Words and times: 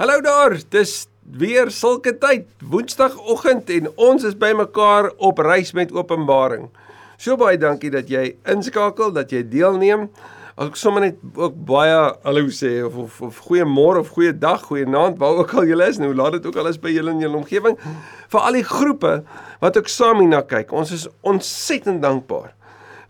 Hallo 0.00 0.22
daar, 0.24 0.54
dis 0.72 1.10
weer 1.36 1.68
sulke 1.68 2.14
tyd, 2.16 2.46
Woensdagoggend 2.64 3.68
en 3.74 3.90
ons 4.00 4.22
is 4.24 4.32
bymekaar 4.32 5.10
op 5.20 5.42
reis 5.44 5.74
met 5.76 5.90
Openbaring. 5.92 6.70
So 7.20 7.36
baie 7.36 7.58
dankie 7.60 7.90
dat 7.92 8.08
jy 8.08 8.30
inskakel, 8.48 9.12
dat 9.12 9.28
jy 9.28 9.42
deelneem. 9.52 10.06
Ek 10.56 10.80
sommer 10.80 11.04
net 11.04 11.20
ook 11.34 11.58
baie 11.68 11.98
hallo 12.24 12.48
sê 12.48 12.78
of 12.86 12.96
of, 13.04 13.20
of 13.28 13.42
goeiemôre 13.50 14.00
of 14.00 14.16
goeie 14.16 14.32
dag, 14.32 14.64
goeie 14.70 14.88
aand, 14.88 15.20
waar 15.20 15.42
ook 15.42 15.52
al 15.60 15.68
jy 15.68 15.76
is, 15.90 16.00
nou 16.00 16.14
laat 16.16 16.38
dit 16.38 16.48
ook 16.48 16.56
al 16.56 16.72
is 16.72 16.80
by 16.80 16.96
julle 16.96 17.12
in 17.12 17.20
julle 17.20 17.42
omgewing. 17.42 17.76
Vir 18.32 18.40
al 18.40 18.56
die 18.56 18.64
groepe 18.72 19.14
wat 19.60 19.76
ook 19.76 19.92
saam 19.92 20.24
hierna 20.24 20.40
kyk. 20.40 20.72
Ons 20.72 20.96
is 20.96 21.08
ontsettend 21.20 22.00
dankbaar 22.00 22.54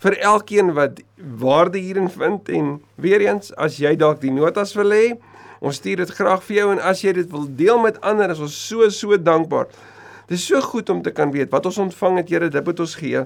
vir 0.02 0.18
elkeen 0.26 0.74
wat 0.74 0.98
waarde 1.38 1.78
hierin 1.78 2.10
vind 2.10 2.48
en 2.50 2.78
weer 2.98 3.22
eens 3.30 3.54
as 3.54 3.78
jy 3.78 3.94
dalk 4.00 4.24
die 4.24 4.34
notas 4.34 4.74
wil 4.74 4.90
hê, 4.90 5.20
Ons 5.60 5.76
stuur 5.76 6.00
dit 6.00 6.12
graag 6.16 6.42
vir 6.46 6.56
jou 6.56 6.68
en 6.72 6.78
as 6.90 7.02
jy 7.04 7.12
dit 7.18 7.32
wil 7.32 7.44
deel 7.56 7.80
met 7.82 7.98
ander, 8.06 8.32
is 8.32 8.40
ons 8.40 8.54
so 8.68 8.88
so 8.96 9.16
dankbaar. 9.20 9.68
Dit 10.30 10.38
is 10.38 10.46
so 10.48 10.60
goed 10.64 10.88
om 10.92 11.02
te 11.04 11.12
kan 11.12 11.32
weet 11.34 11.50
wat 11.52 11.66
ons 11.68 11.80
ontvang 11.84 12.22
het, 12.22 12.30
Here, 12.32 12.48
dit 12.48 12.64
moet 12.64 12.80
ons 12.80 12.94
gee. 12.96 13.24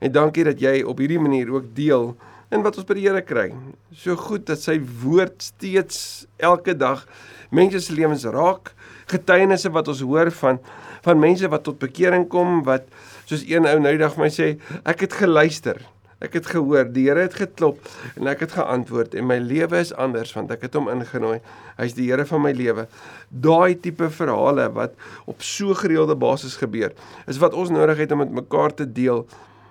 En 0.00 0.12
dankie 0.12 0.44
dat 0.44 0.60
jy 0.60 0.80
op 0.84 1.00
hierdie 1.00 1.20
manier 1.20 1.48
ook 1.52 1.72
deel 1.76 2.12
in 2.50 2.64
wat 2.66 2.76
ons 2.76 2.88
by 2.88 2.96
die 2.98 3.06
Here 3.06 3.22
kry. 3.24 3.48
So 3.96 4.16
goed 4.18 4.44
dat 4.50 4.60
sy 4.60 4.76
woord 5.02 5.40
steeds 5.46 6.26
elke 6.36 6.74
dag 6.76 7.06
mense 7.54 7.80
se 7.86 7.94
lewens 7.96 8.26
raak, 8.28 8.74
getuienisse 9.10 9.72
wat 9.72 9.88
ons 9.88 10.04
hoor 10.04 10.30
van 10.42 10.60
van 11.00 11.16
mense 11.16 11.48
wat 11.48 11.64
tot 11.64 11.78
bekering 11.80 12.26
kom 12.28 12.60
wat 12.66 12.84
soos 13.24 13.46
een 13.48 13.64
ou 13.64 13.78
nou 13.80 13.94
die 13.94 14.02
dag 14.02 14.18
my 14.20 14.28
sê, 14.28 14.58
ek 14.84 15.06
het 15.06 15.16
geluister. 15.16 15.80
Ek 16.20 16.34
het 16.36 16.50
gehoor, 16.52 16.84
die 16.92 17.06
Here 17.08 17.22
het 17.24 17.34
geklop 17.38 17.78
en 18.18 18.28
ek 18.28 18.42
het 18.44 18.52
geantwoord 18.52 19.14
en 19.16 19.24
my 19.24 19.38
lewe 19.40 19.78
is 19.80 19.92
anders 19.96 20.34
want 20.36 20.50
ek 20.52 20.66
het 20.66 20.74
hom 20.76 20.90
ingenooi. 20.92 21.38
Hy's 21.78 21.94
die 21.96 22.10
Here 22.10 22.26
van 22.28 22.44
my 22.44 22.52
lewe. 22.52 22.84
Daai 23.32 23.78
tipe 23.80 24.10
verhale 24.12 24.66
wat 24.76 24.92
op 25.24 25.40
so 25.40 25.72
gereelde 25.78 26.18
basis 26.20 26.58
gebeur, 26.60 26.92
is 27.24 27.40
wat 27.40 27.56
ons 27.56 27.72
nodig 27.72 28.04
het 28.04 28.12
om 28.12 28.20
met 28.20 28.36
mekaar 28.42 28.76
te 28.76 28.84
deel 28.84 29.24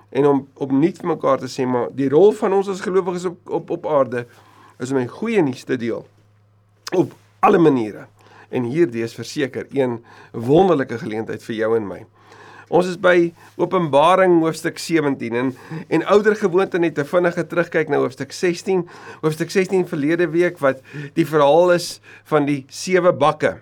en 0.09 0.25
om 0.25 0.45
opnuut 0.57 0.97
vir 0.97 1.11
mekaar 1.11 1.43
te 1.43 1.51
sê 1.53 1.67
maar 1.69 1.91
die 1.93 2.09
rol 2.09 2.33
van 2.33 2.57
ons 2.57 2.71
as 2.73 2.81
gelowiges 2.81 3.29
op 3.29 3.53
op 3.59 3.75
op 3.77 3.85
aarde 3.85 4.25
is 4.81 4.89
om 4.89 4.97
'n 4.97 5.07
goeie 5.07 5.41
nuus 5.45 5.63
te 5.63 5.77
deel 5.77 6.07
op 6.97 7.13
alle 7.39 7.57
maniere. 7.57 8.07
En 8.49 8.63
hierdie 8.63 9.03
is 9.03 9.13
verseker 9.13 9.67
een 9.69 10.03
wonderlike 10.31 10.97
geleentheid 10.97 11.43
vir 11.43 11.55
jou 11.55 11.75
en 11.77 11.87
my. 11.87 12.05
Ons 12.69 12.85
is 12.91 12.99
by 13.01 13.31
Openbaring 13.57 14.35
hoofstuk 14.43 14.77
17 14.77 15.37
en 15.39 15.47
en 15.89 16.03
ouer 16.13 16.35
gewoonte 16.37 16.77
net 16.77 16.93
te 16.97 17.05
vinnige 17.07 17.45
terugkyk 17.49 17.89
na 17.89 17.97
hoofstuk 18.03 18.33
16. 18.35 18.83
Hoofstuk 19.23 19.49
16 19.49 19.87
verlede 19.89 20.29
week 20.29 20.61
wat 20.61 20.83
die 21.17 21.25
verhaal 21.25 21.73
is 21.73 21.97
van 22.29 22.45
die 22.45 22.61
sewe 22.69 23.13
bakke. 23.13 23.57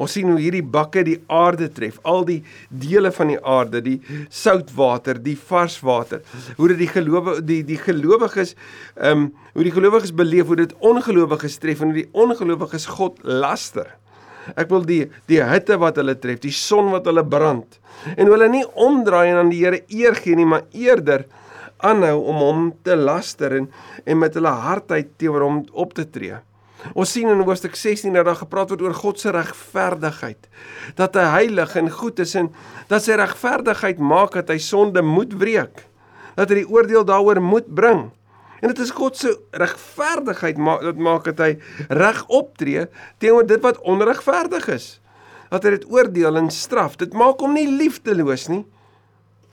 Ons 0.00 0.14
sien 0.16 0.30
hoe 0.30 0.38
hierdie 0.40 0.64
bakke 0.64 1.02
die 1.04 1.18
aarde 1.28 1.68
tref, 1.68 1.98
al 2.08 2.24
die 2.24 2.38
dele 2.72 3.10
van 3.12 3.34
die 3.34 3.40
aarde, 3.44 3.82
die 3.84 3.98
soutwater, 4.32 5.20
die 5.20 5.36
vars 5.36 5.76
water. 5.84 6.22
Hoe 6.56 6.70
dit 6.72 6.80
die 6.80 6.88
gelowe 6.88 7.36
die 7.44 7.60
die 7.68 7.76
gelowiges 7.80 8.56
ehm 8.96 9.26
um, 9.26 9.30
hoe 9.52 9.66
die 9.66 9.74
gelowiges 9.74 10.14
beleef 10.16 10.48
hoe 10.48 10.62
dit 10.62 10.72
ongelowiges 10.80 11.58
tref 11.60 11.82
en 11.82 11.92
hoe 11.92 12.00
die 12.04 12.10
ongelowiges 12.16 12.88
God 12.96 13.20
laster. 13.20 13.98
Ek 14.56 14.70
wil 14.72 14.84
die 14.88 15.04
die 15.30 15.42
hitte 15.44 15.78
wat 15.80 16.00
hulle 16.00 16.16
tref, 16.18 16.40
die 16.42 16.54
son 16.54 16.90
wat 16.94 17.08
hulle 17.10 17.24
brand. 17.26 17.78
En 18.16 18.30
hulle 18.30 18.48
nie 18.48 18.64
omdraai 18.74 19.30
en 19.30 19.42
aan 19.44 19.52
die 19.52 19.62
Here 19.64 19.82
eer 19.88 20.16
gee 20.16 20.36
nie, 20.38 20.48
maar 20.48 20.66
eerder 20.72 21.26
aanhou 21.84 22.18
om 22.28 22.44
hom 22.44 22.68
te 22.84 22.96
laster 22.96 23.56
en 23.56 23.70
en 24.04 24.18
met 24.18 24.36
hulle 24.36 24.52
hartheid 24.64 25.16
teenoor 25.20 25.44
hom 25.46 25.58
op 25.72 25.92
te 25.96 26.06
tree. 26.08 26.38
Ons 26.96 27.12
sien 27.12 27.28
in 27.28 27.42
hoofstuk 27.44 27.76
16 27.76 28.14
dat 28.16 28.24
daar 28.24 28.38
gepraat 28.40 28.70
word 28.72 28.82
oor 28.84 28.94
God 28.96 29.20
se 29.20 29.32
regverdigheid, 29.34 30.48
dat 30.96 31.16
hy 31.18 31.26
heilig 31.34 31.74
en 31.76 31.90
goed 31.92 32.22
is 32.24 32.32
en 32.40 32.48
dat 32.88 33.04
sy 33.04 33.18
regverdigheid 33.20 34.00
maak 34.00 34.38
dat 34.38 34.52
hy 34.52 34.58
sonde 34.64 35.02
moet 35.04 35.34
wreek, 35.40 35.84
dat 36.38 36.48
hy 36.48 36.62
die 36.62 36.70
oordeel 36.70 37.04
daaroor 37.04 37.42
moet 37.44 37.68
bring. 37.68 38.08
En 38.60 38.68
dit 38.68 38.78
is 38.78 38.92
God 38.96 39.16
se 39.16 39.32
regverdigheid 39.50 40.58
maak 40.60 40.82
dit 40.84 40.98
maak 41.00 41.28
dat 41.30 41.40
hy 41.44 41.52
reg 41.88 42.24
optree 42.28 42.86
teenoor 43.18 43.46
dit 43.48 43.62
wat 43.64 43.80
onregverdig 43.80 44.68
is. 44.68 44.90
Dat 45.50 45.64
hy 45.64 45.76
dit 45.78 45.88
oordeel 45.90 46.36
en 46.36 46.50
straf. 46.54 46.98
Dit 47.00 47.16
maak 47.16 47.40
hom 47.40 47.56
nie 47.56 47.68
liefdeloos 47.68 48.48
nie. 48.52 48.62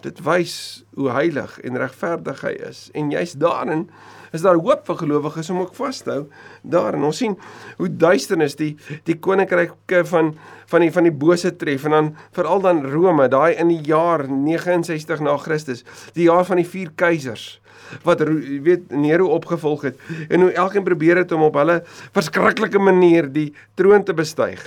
Dit 0.06 0.20
wys 0.26 0.84
hoe 0.98 1.10
heilig 1.16 1.58
en 1.66 1.80
regverdig 1.80 2.44
hy 2.46 2.54
is. 2.68 2.88
En 2.94 3.10
jy's 3.12 3.34
daarin 3.40 3.88
is 4.36 4.44
daar 4.44 4.60
hoop 4.60 4.84
vir 4.86 4.98
gelowiges 5.00 5.50
om 5.50 5.62
ook 5.64 5.76
vas 5.78 6.02
te 6.04 6.12
hou. 6.12 6.24
Daarin 6.62 7.06
ons 7.08 7.18
sien 7.24 7.38
hoe 7.80 7.90
duisternis 7.90 8.58
die 8.60 8.74
die 9.08 9.16
koninkryke 9.16 10.04
van 10.12 10.34
van 10.68 10.84
die 10.84 10.92
van 10.92 11.08
die 11.08 11.16
bose 11.16 11.54
tref 11.56 11.88
en 11.88 11.96
dan 11.96 12.10
veral 12.36 12.62
dan 12.62 12.84
Rome, 12.86 13.30
daai 13.32 13.56
in 13.56 13.72
die 13.72 13.82
jaar 13.88 14.26
69 14.28 15.24
na 15.24 15.38
Christus, 15.40 15.86
die 16.14 16.28
jaar 16.28 16.44
van 16.46 16.60
die 16.60 16.68
vier 16.68 16.92
keisers 17.00 17.56
wat 18.04 18.22
weet 18.64 18.92
Nero 18.92 19.30
opgevolg 19.36 19.88
het 19.90 20.00
en 20.30 20.42
hoe 20.42 20.52
elkeen 20.52 20.84
probeer 20.84 21.24
het 21.24 21.32
om 21.32 21.46
op 21.48 21.60
hulle 21.60 21.82
verskriklike 22.16 22.80
manier 22.80 23.32
die 23.32 23.54
troon 23.76 24.04
te 24.04 24.14
bestyg. 24.14 24.62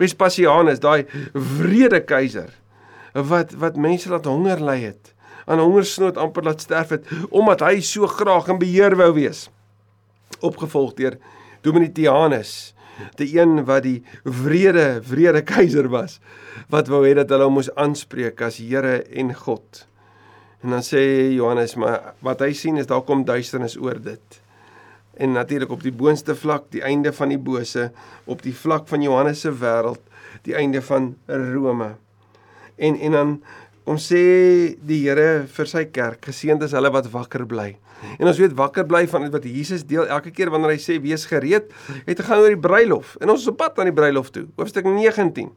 Vespasianus, 0.00 0.80
daai 0.80 1.06
wrede 1.34 2.00
keiser 2.04 2.50
wat 3.12 3.52
wat 3.58 3.76
mense 3.76 4.10
laat 4.10 4.28
honger 4.30 4.60
ly 4.62 4.78
het, 4.84 5.14
aan 5.50 5.58
hongersnood 5.58 6.18
amper 6.20 6.46
laat 6.46 6.62
sterf 6.62 6.94
het 6.94 7.08
omdat 7.30 7.64
hy 7.66 7.80
so 7.84 8.06
graag 8.06 8.48
in 8.52 8.60
beheer 8.60 8.96
wou 8.96 9.12
wees. 9.16 9.48
Opgevolg 10.40 10.94
deur 10.98 11.18
Domitianus, 11.66 12.72
die 13.20 13.32
een 13.36 13.64
wat 13.68 13.84
die 13.84 14.00
wrede 14.24 15.00
wrede 15.08 15.42
keiser 15.44 15.90
was 15.92 16.18
wat 16.70 16.90
wou 16.92 17.02
hê 17.06 17.14
dat 17.18 17.30
hulle 17.32 17.48
hom 17.48 17.58
moes 17.58 17.70
aanspreek 17.74 18.40
as 18.46 18.60
Here 18.60 19.00
en 19.10 19.32
God. 19.34 19.84
En 20.60 20.74
dan 20.74 20.84
sê 20.84 21.00
Johannes, 21.32 21.74
maar 21.80 22.14
wat 22.24 22.42
hy 22.44 22.52
sien 22.56 22.76
is 22.76 22.88
daar 22.88 23.04
kom 23.06 23.24
duisternis 23.24 23.78
oor 23.80 24.00
dit. 24.02 24.40
En 25.20 25.32
natuurlik 25.32 25.72
op 25.72 25.82
die 25.84 25.92
boonste 25.92 26.36
vlak, 26.36 26.68
die 26.72 26.82
einde 26.84 27.12
van 27.12 27.32
die 27.32 27.40
bose, 27.40 27.90
op 28.24 28.44
die 28.44 28.54
vlak 28.56 28.88
van 28.88 29.02
Johannes 29.04 29.40
se 29.44 29.52
wêreld, 29.52 30.02
die 30.44 30.54
einde 30.56 30.82
van 30.84 31.14
Rome. 31.26 31.94
En 32.80 32.96
en 32.96 33.12
dan 33.12 33.32
kom 33.90 33.98
sê 33.98 34.76
die 34.86 35.00
Here 35.02 35.48
vir 35.50 35.66
sy 35.66 35.80
kerk, 35.90 36.20
geseënd 36.28 36.62
is 36.62 36.76
hulle 36.78 36.92
wat 36.94 37.08
wakker 37.10 37.42
bly. 37.50 37.72
En 38.22 38.28
ons 38.30 38.38
weet 38.38 38.52
wakker 38.54 38.86
bly 38.86 39.00
van 39.10 39.26
wat 39.34 39.48
Jesus 39.50 39.82
deel 39.82 40.06
elke 40.06 40.30
keer 40.30 40.52
wanneer 40.54 40.76
hy 40.76 40.78
sê 40.78 41.00
wees 41.02 41.24
gereed, 41.26 41.72
het 42.06 42.20
te 42.20 42.22
gaan 42.22 42.44
oor 42.44 42.54
die 42.54 42.60
bruilof. 42.60 43.16
En 43.18 43.34
ons 43.34 43.42
is 43.42 43.50
op 43.50 43.58
pad 43.58 43.80
aan 43.82 43.90
die 43.90 43.96
bruilof 43.96 44.30
toe. 44.30 44.44
Hoofstuk 44.60 44.86
19. 44.86 45.50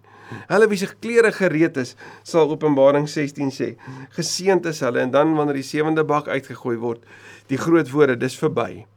Hulle 0.49 0.69
wie 0.71 0.79
se 0.81 0.89
klere 0.97 1.29
gereed 1.35 1.77
is, 1.77 1.93
sal 2.25 2.49
Openbaring 2.49 3.05
16 3.11 3.53
sê. 3.53 3.69
Geseënd 4.17 4.65
is 4.71 4.81
hulle 4.81 5.03
en 5.03 5.13
dan 5.13 5.37
wanneer 5.37 5.61
die 5.61 5.67
sewende 5.67 6.01
bak 6.01 6.31
uitgegooi 6.31 6.79
word, 6.81 7.05
die 7.53 7.61
groot 7.61 7.93
woorde, 7.93 8.17
dis 8.17 8.39
verby. 8.41 8.87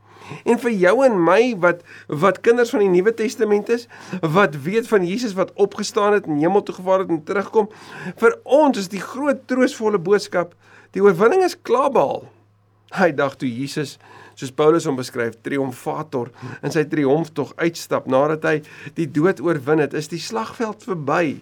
En 0.45 0.61
vir 0.63 0.75
jou 0.75 0.95
en 1.07 1.19
my 1.25 1.41
wat 1.63 1.83
wat 2.09 2.41
kinders 2.47 2.73
van 2.75 2.85
die 2.85 2.93
Nuwe 2.93 3.15
Testament 3.15 3.69
is, 3.73 3.87
wat 4.23 4.57
weet 4.67 4.89
van 4.91 5.07
Jesus 5.07 5.37
wat 5.39 5.53
opgestaan 5.55 6.17
het 6.19 6.27
en 6.27 6.41
hemel 6.41 6.63
toe 6.63 6.79
gevaar 6.79 7.05
het 7.05 7.13
en 7.15 7.25
terugkom, 7.25 7.69
vir 8.21 8.39
ons 8.45 8.79
is 8.79 8.91
die 8.93 9.03
groot 9.03 9.47
troostvolle 9.51 9.99
boodskap, 9.99 10.55
die 10.97 11.03
oorwinning 11.05 11.45
is 11.47 11.59
klaar 11.63 11.93
behaal. 11.93 12.25
Hy 12.97 13.11
dag 13.19 13.35
toe 13.37 13.49
Jesus 13.51 13.97
soos 14.37 14.53
Paulus 14.55 14.87
hom 14.87 14.99
beskryf, 14.99 15.39
triomfator 15.43 16.31
in 16.63 16.73
sy 16.73 16.85
triomftog 16.89 17.55
uitstap 17.59 18.07
nadat 18.11 18.45
hy 18.47 18.57
die 18.99 19.09
dood 19.09 19.41
oorwin 19.45 19.83
het, 19.83 19.97
is 19.97 20.11
die 20.13 20.21
slagveld 20.23 20.85
verby. 20.87 21.39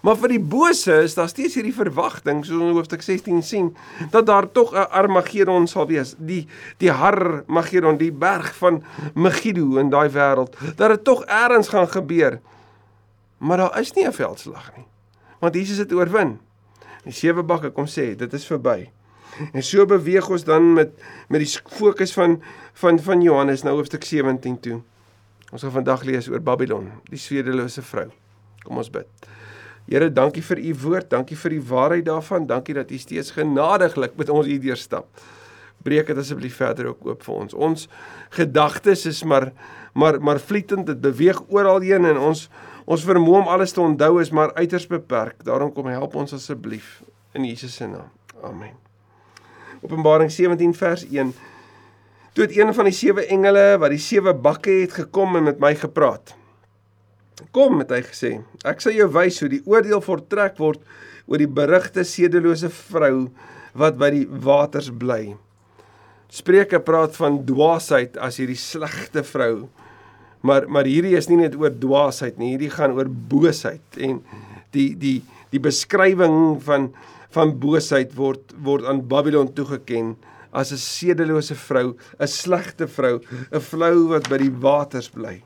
Maar 0.00 0.16
vir 0.16 0.28
die 0.28 0.40
bose 0.40 1.02
is 1.04 1.14
daar 1.14 1.28
steeds 1.28 1.54
hierdie 1.54 1.74
verwagting, 1.74 2.44
soos 2.44 2.60
in 2.60 2.76
hoofstuk 2.76 3.02
16 3.02 3.42
sien, 3.42 3.76
dat 4.10 4.26
daar 4.26 4.48
tog 4.52 4.72
'n 4.72 4.88
Armageddon 4.90 5.66
sal 5.66 5.86
wees, 5.86 6.14
die 6.18 6.46
die 6.78 6.90
Harmageddon, 6.90 7.96
die 7.96 8.12
berg 8.12 8.54
van 8.56 8.82
Megiddo 9.14 9.76
in 9.78 9.90
daai 9.90 10.08
wêreld, 10.08 10.56
dat 10.76 10.88
dit 10.88 11.04
tog 11.04 11.24
eers 11.26 11.68
gaan 11.68 11.88
gebeur. 11.88 12.40
Maar 13.38 13.56
daar 13.56 13.80
is 13.80 13.92
nie 13.92 14.06
'n 14.06 14.12
veldslag 14.12 14.72
nie. 14.76 14.86
Want 15.38 15.54
Jesus 15.54 15.78
het 15.78 15.92
oorwin. 15.92 16.38
Die 17.04 17.12
sewe 17.12 17.42
bakke 17.42 17.70
kom 17.70 17.86
sê, 17.86 18.16
dit 18.16 18.32
is 18.32 18.46
verby. 18.46 18.90
En 19.52 19.62
so 19.62 19.86
beweeg 19.86 20.28
ons 20.28 20.44
dan 20.44 20.72
met 20.72 20.90
met 21.28 21.40
die 21.40 21.58
fokus 21.76 22.12
van 22.12 22.42
van 22.72 23.00
van 23.00 23.22
Johannes 23.22 23.62
nou 23.62 23.74
hoofstuk 23.76 24.04
17 24.04 24.60
toe. 24.60 24.80
Ons 25.52 25.62
gaan 25.62 25.70
vandag 25.70 26.02
lees 26.02 26.28
oor 26.28 26.40
Babylon, 26.40 26.90
die 27.10 27.18
swedelose 27.18 27.82
vrou. 27.82 28.08
Kom 28.62 28.76
ons 28.76 28.90
bid. 28.90 29.06
Here, 29.92 30.08
dankie 30.08 30.40
vir 30.40 30.56
u 30.56 30.70
woord, 30.86 31.10
dankie 31.12 31.36
vir 31.36 31.52
die 31.52 31.64
waarheid 31.68 32.06
daarvan, 32.06 32.46
dankie 32.48 32.72
dat 32.78 32.88
u 32.88 32.96
steeds 32.96 33.34
genadiglik 33.36 34.14
met 34.16 34.30
ons 34.32 34.48
hierdeur 34.48 34.78
stap. 34.80 35.20
Breek 35.84 36.08
dit 36.08 36.20
asseblief 36.22 36.56
verder 36.62 36.88
ook 36.94 37.04
oop 37.10 37.26
vir 37.26 37.34
ons. 37.34 37.52
Ons 37.52 37.88
gedagtes 38.32 39.04
is 39.10 39.20
maar 39.28 39.50
maar 39.92 40.16
maar 40.24 40.40
vlietend, 40.40 40.86
dit 40.88 41.00
beweeg 41.04 41.42
oral 41.52 41.84
heen 41.84 42.08
en 42.08 42.22
ons 42.30 42.46
ons 42.88 43.04
vermoë 43.04 43.42
om 43.42 43.52
alles 43.52 43.76
te 43.76 43.84
onthou 43.84 44.16
is 44.22 44.32
maar 44.32 44.54
uiters 44.56 44.88
beperk. 44.88 45.44
Daarom 45.44 45.72
kom 45.76 45.92
help 45.92 46.16
ons 46.16 46.32
asseblief 46.32 47.02
in 47.36 47.44
Jesus 47.44 47.76
se 47.76 47.86
naam. 47.86 48.08
Amen. 48.42 48.72
Openbaring 49.82 50.32
17 50.32 50.72
vers 50.74 51.04
1. 51.04 51.34
Toe 52.32 52.46
het 52.46 52.56
een 52.56 52.72
van 52.74 52.88
die 52.88 52.96
sewe 52.96 53.26
engele 53.28 53.74
wat 53.76 53.92
die 53.92 54.00
sewe 54.00 54.32
bakke 54.32 54.80
het 54.86 55.02
gekom 55.04 55.36
en 55.36 55.52
met 55.52 55.60
my 55.60 55.74
gepraat. 55.76 56.32
Kom, 57.50 57.80
het 57.82 57.90
hy 57.90 58.02
gesê. 58.06 58.32
Ek 58.64 58.80
sal 58.80 58.94
jou 58.96 59.08
wys 59.12 59.40
hoe 59.42 59.50
die 59.52 59.62
oordeel 59.66 60.02
voortrek 60.04 60.58
word 60.62 60.82
oor 61.26 61.38
die 61.38 61.50
berigte 61.50 62.04
sedelose 62.06 62.70
vrou 62.72 63.30
wat 63.78 63.98
by 64.00 64.10
die 64.14 64.26
waters 64.26 64.90
bly. 64.90 65.34
Spreuke 66.32 66.80
praat 66.80 67.16
van 67.18 67.42
dwaasheid 67.48 68.16
as 68.20 68.38
hierdie 68.40 68.58
slegte 68.60 69.24
vrou. 69.26 69.68
Maar 70.42 70.66
maar 70.68 70.88
hierdie 70.88 71.16
is 71.18 71.28
nie 71.30 71.38
net 71.42 71.54
oor 71.58 71.70
dwaasheid 71.70 72.38
nie, 72.38 72.54
hierdie 72.54 72.72
gaan 72.72 72.96
oor 72.96 73.08
boosheid 73.08 73.98
en 73.98 74.20
die 74.74 74.92
die 74.98 75.20
die 75.52 75.62
beskrywing 75.62 76.58
van 76.66 76.90
van 77.32 77.54
boosheid 77.60 78.16
word 78.16 78.52
word 78.64 78.88
aan 78.88 79.04
Babylon 79.08 79.52
toegeken 79.54 80.16
as 80.52 80.72
'n 80.72 80.76
sedelose 80.76 81.54
vrou, 81.54 81.96
'n 82.20 82.26
slegte 82.26 82.86
vrou, 82.88 83.20
'n 83.52 83.60
vrou 83.60 84.08
wat 84.08 84.28
by 84.28 84.38
die 84.38 84.52
waters 84.52 85.08
bly. 85.08 85.42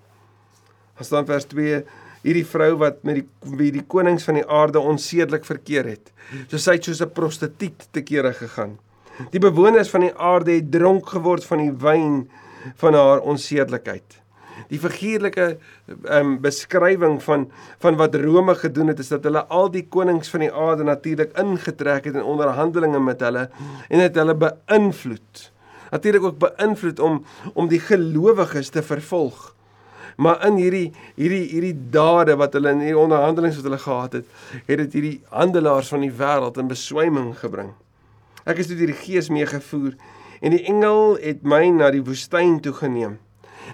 As 1.00 1.12
dan 1.12 1.26
vers 1.26 1.44
2 1.52 1.82
hierdie 2.22 2.46
vrou 2.46 2.72
wat 2.80 3.02
met 3.06 3.20
die 3.20 3.56
wie 3.58 3.70
die 3.72 3.84
konings 3.86 4.24
van 4.26 4.40
die 4.40 4.46
aarde 4.48 4.80
onsedelik 4.80 5.44
verkeer 5.44 5.86
het. 5.86 6.12
So 6.50 6.58
sy 6.58 6.78
het 6.78 6.84
soos 6.84 7.02
'n 7.02 7.12
prostituut 7.12 7.88
te 7.92 8.02
kere 8.02 8.32
gegaan. 8.32 8.78
Die 9.30 9.40
bewoners 9.40 9.88
van 9.88 10.00
die 10.00 10.14
aarde 10.14 10.52
het 10.52 10.70
dronk 10.70 11.08
geword 11.08 11.44
van 11.44 11.58
die 11.58 11.72
wyn 11.72 12.28
van 12.76 12.94
haar 12.94 13.20
onsedelikheid 13.20 14.26
die 14.70 14.78
figuurlike 14.80 15.46
um, 16.10 16.36
beskrywing 16.42 17.18
van 17.24 17.46
van 17.82 17.98
wat 18.00 18.14
Rome 18.20 18.54
gedoen 18.58 18.92
het 18.92 19.02
is 19.02 19.12
dat 19.12 19.26
hulle 19.28 19.44
al 19.52 19.70
die 19.72 19.84
konings 19.88 20.30
van 20.32 20.44
die 20.46 20.52
aarde 20.52 20.86
natuurlik 20.86 21.36
ingetrek 21.38 22.08
het 22.08 22.16
in 22.16 22.24
onderhandelinge 22.24 23.00
met 23.00 23.20
hulle 23.24 23.48
en 23.88 24.02
het 24.02 24.16
hulle 24.16 24.34
beïnvloed. 24.34 25.50
Natuurlik 25.90 26.24
ook 26.30 26.38
beïnvloed 26.42 27.00
om 27.00 27.20
om 27.54 27.68
die 27.68 27.80
gelowiges 27.80 28.72
te 28.74 28.82
vervolg. 28.82 29.55
Maar 30.16 30.46
in 30.48 30.56
hierdie 30.60 30.92
hierdie 31.16 31.44
hierdie 31.50 31.76
dade 31.92 32.36
wat 32.40 32.56
hulle 32.56 32.72
in 32.72 32.84
hierdie 32.84 33.00
onderhandelings 33.00 33.58
wat 33.60 33.68
hulle 33.68 33.82
gehad 33.82 34.12
het, 34.20 34.30
het 34.66 34.78
dit 34.84 34.96
hierdie 34.98 35.16
handelaars 35.30 35.92
van 35.92 36.06
die 36.06 36.12
wêreld 36.12 36.60
in 36.60 36.72
beswyming 36.72 37.34
gebring. 37.40 37.74
Ek 38.46 38.62
is 38.62 38.70
deur 38.70 38.86
die 38.86 38.96
Gees 38.96 39.28
meegevoer 39.32 39.96
en 40.40 40.52
die 40.54 40.64
engel 40.70 41.16
het 41.20 41.44
my 41.44 41.66
na 41.74 41.90
die 41.92 42.04
woestyn 42.04 42.60
toe 42.64 42.74
geneem. 42.76 43.18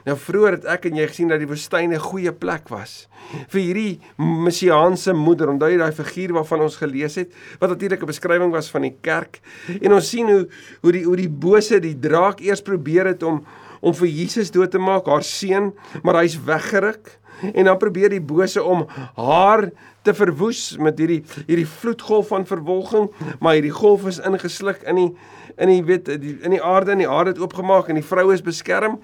Nou 0.07 0.17
vroeër 0.19 0.57
het 0.57 0.69
ek 0.73 0.87
en 0.89 0.99
jy 0.99 1.07
gesien 1.11 1.31
dat 1.31 1.43
die 1.43 1.49
woestyn 1.51 1.93
'n 1.93 2.01
goeie 2.01 2.33
plek 2.33 2.69
was 2.73 3.09
vir 3.49 3.61
hierdie 3.61 4.01
messiaanse 4.19 5.13
moeder. 5.13 5.51
Onthou 5.51 5.71
jy 5.71 5.79
daai 5.79 5.93
figuur 5.93 6.33
waarvan 6.33 6.61
ons 6.61 6.77
gelees 6.77 7.15
het 7.15 7.31
wat 7.61 7.71
natuurlik 7.71 8.03
'n 8.03 8.07
beskrywing 8.07 8.53
was 8.53 8.71
van 8.71 8.83
die 8.83 8.97
kerk. 9.01 9.41
En 9.81 9.93
ons 9.93 10.09
sien 10.09 10.27
hoe 10.27 10.49
hoe 10.83 10.93
die 10.93 11.05
hoe 11.05 11.17
die 11.17 11.29
bose 11.29 11.81
die 11.81 11.99
draak 11.99 12.41
eers 12.41 12.63
probeer 12.63 13.07
het 13.07 13.23
om 13.23 13.45
om 13.83 13.95
vir 13.99 14.09
Jesus 14.09 14.53
dood 14.55 14.71
te 14.71 14.81
maak, 14.81 15.11
haar 15.11 15.27
seun, 15.27 15.73
maar 16.07 16.23
hy's 16.23 16.39
weggeruk. 16.47 17.19
En 17.43 17.67
dan 17.67 17.79
probeer 17.79 18.13
die 18.15 18.23
bose 18.23 18.63
om 18.63 18.85
haar 19.19 19.67
te 20.07 20.15
verwoes 20.15 20.77
met 20.79 20.99
hierdie 20.99 21.23
hierdie 21.49 21.67
vloedgolf 21.67 22.31
van 22.31 22.47
vervolging, 22.47 23.09
maar 23.43 23.59
hierdie 23.59 23.75
golf 23.75 24.07
is 24.11 24.21
ingesluk 24.23 24.85
in 24.87 25.01
die 25.01 25.11
in 25.59 25.69
die 25.69 25.83
weet 25.85 26.07
die, 26.23 26.37
in 26.41 26.55
die 26.55 26.63
aarde 26.63 26.95
en 26.95 27.03
die 27.03 27.11
aarde 27.11 27.35
het 27.35 27.43
oopgemaak 27.43 27.91
en 27.91 27.99
die 27.99 28.07
vrou 28.07 28.31
is 28.35 28.45
beskerm. 28.45 29.01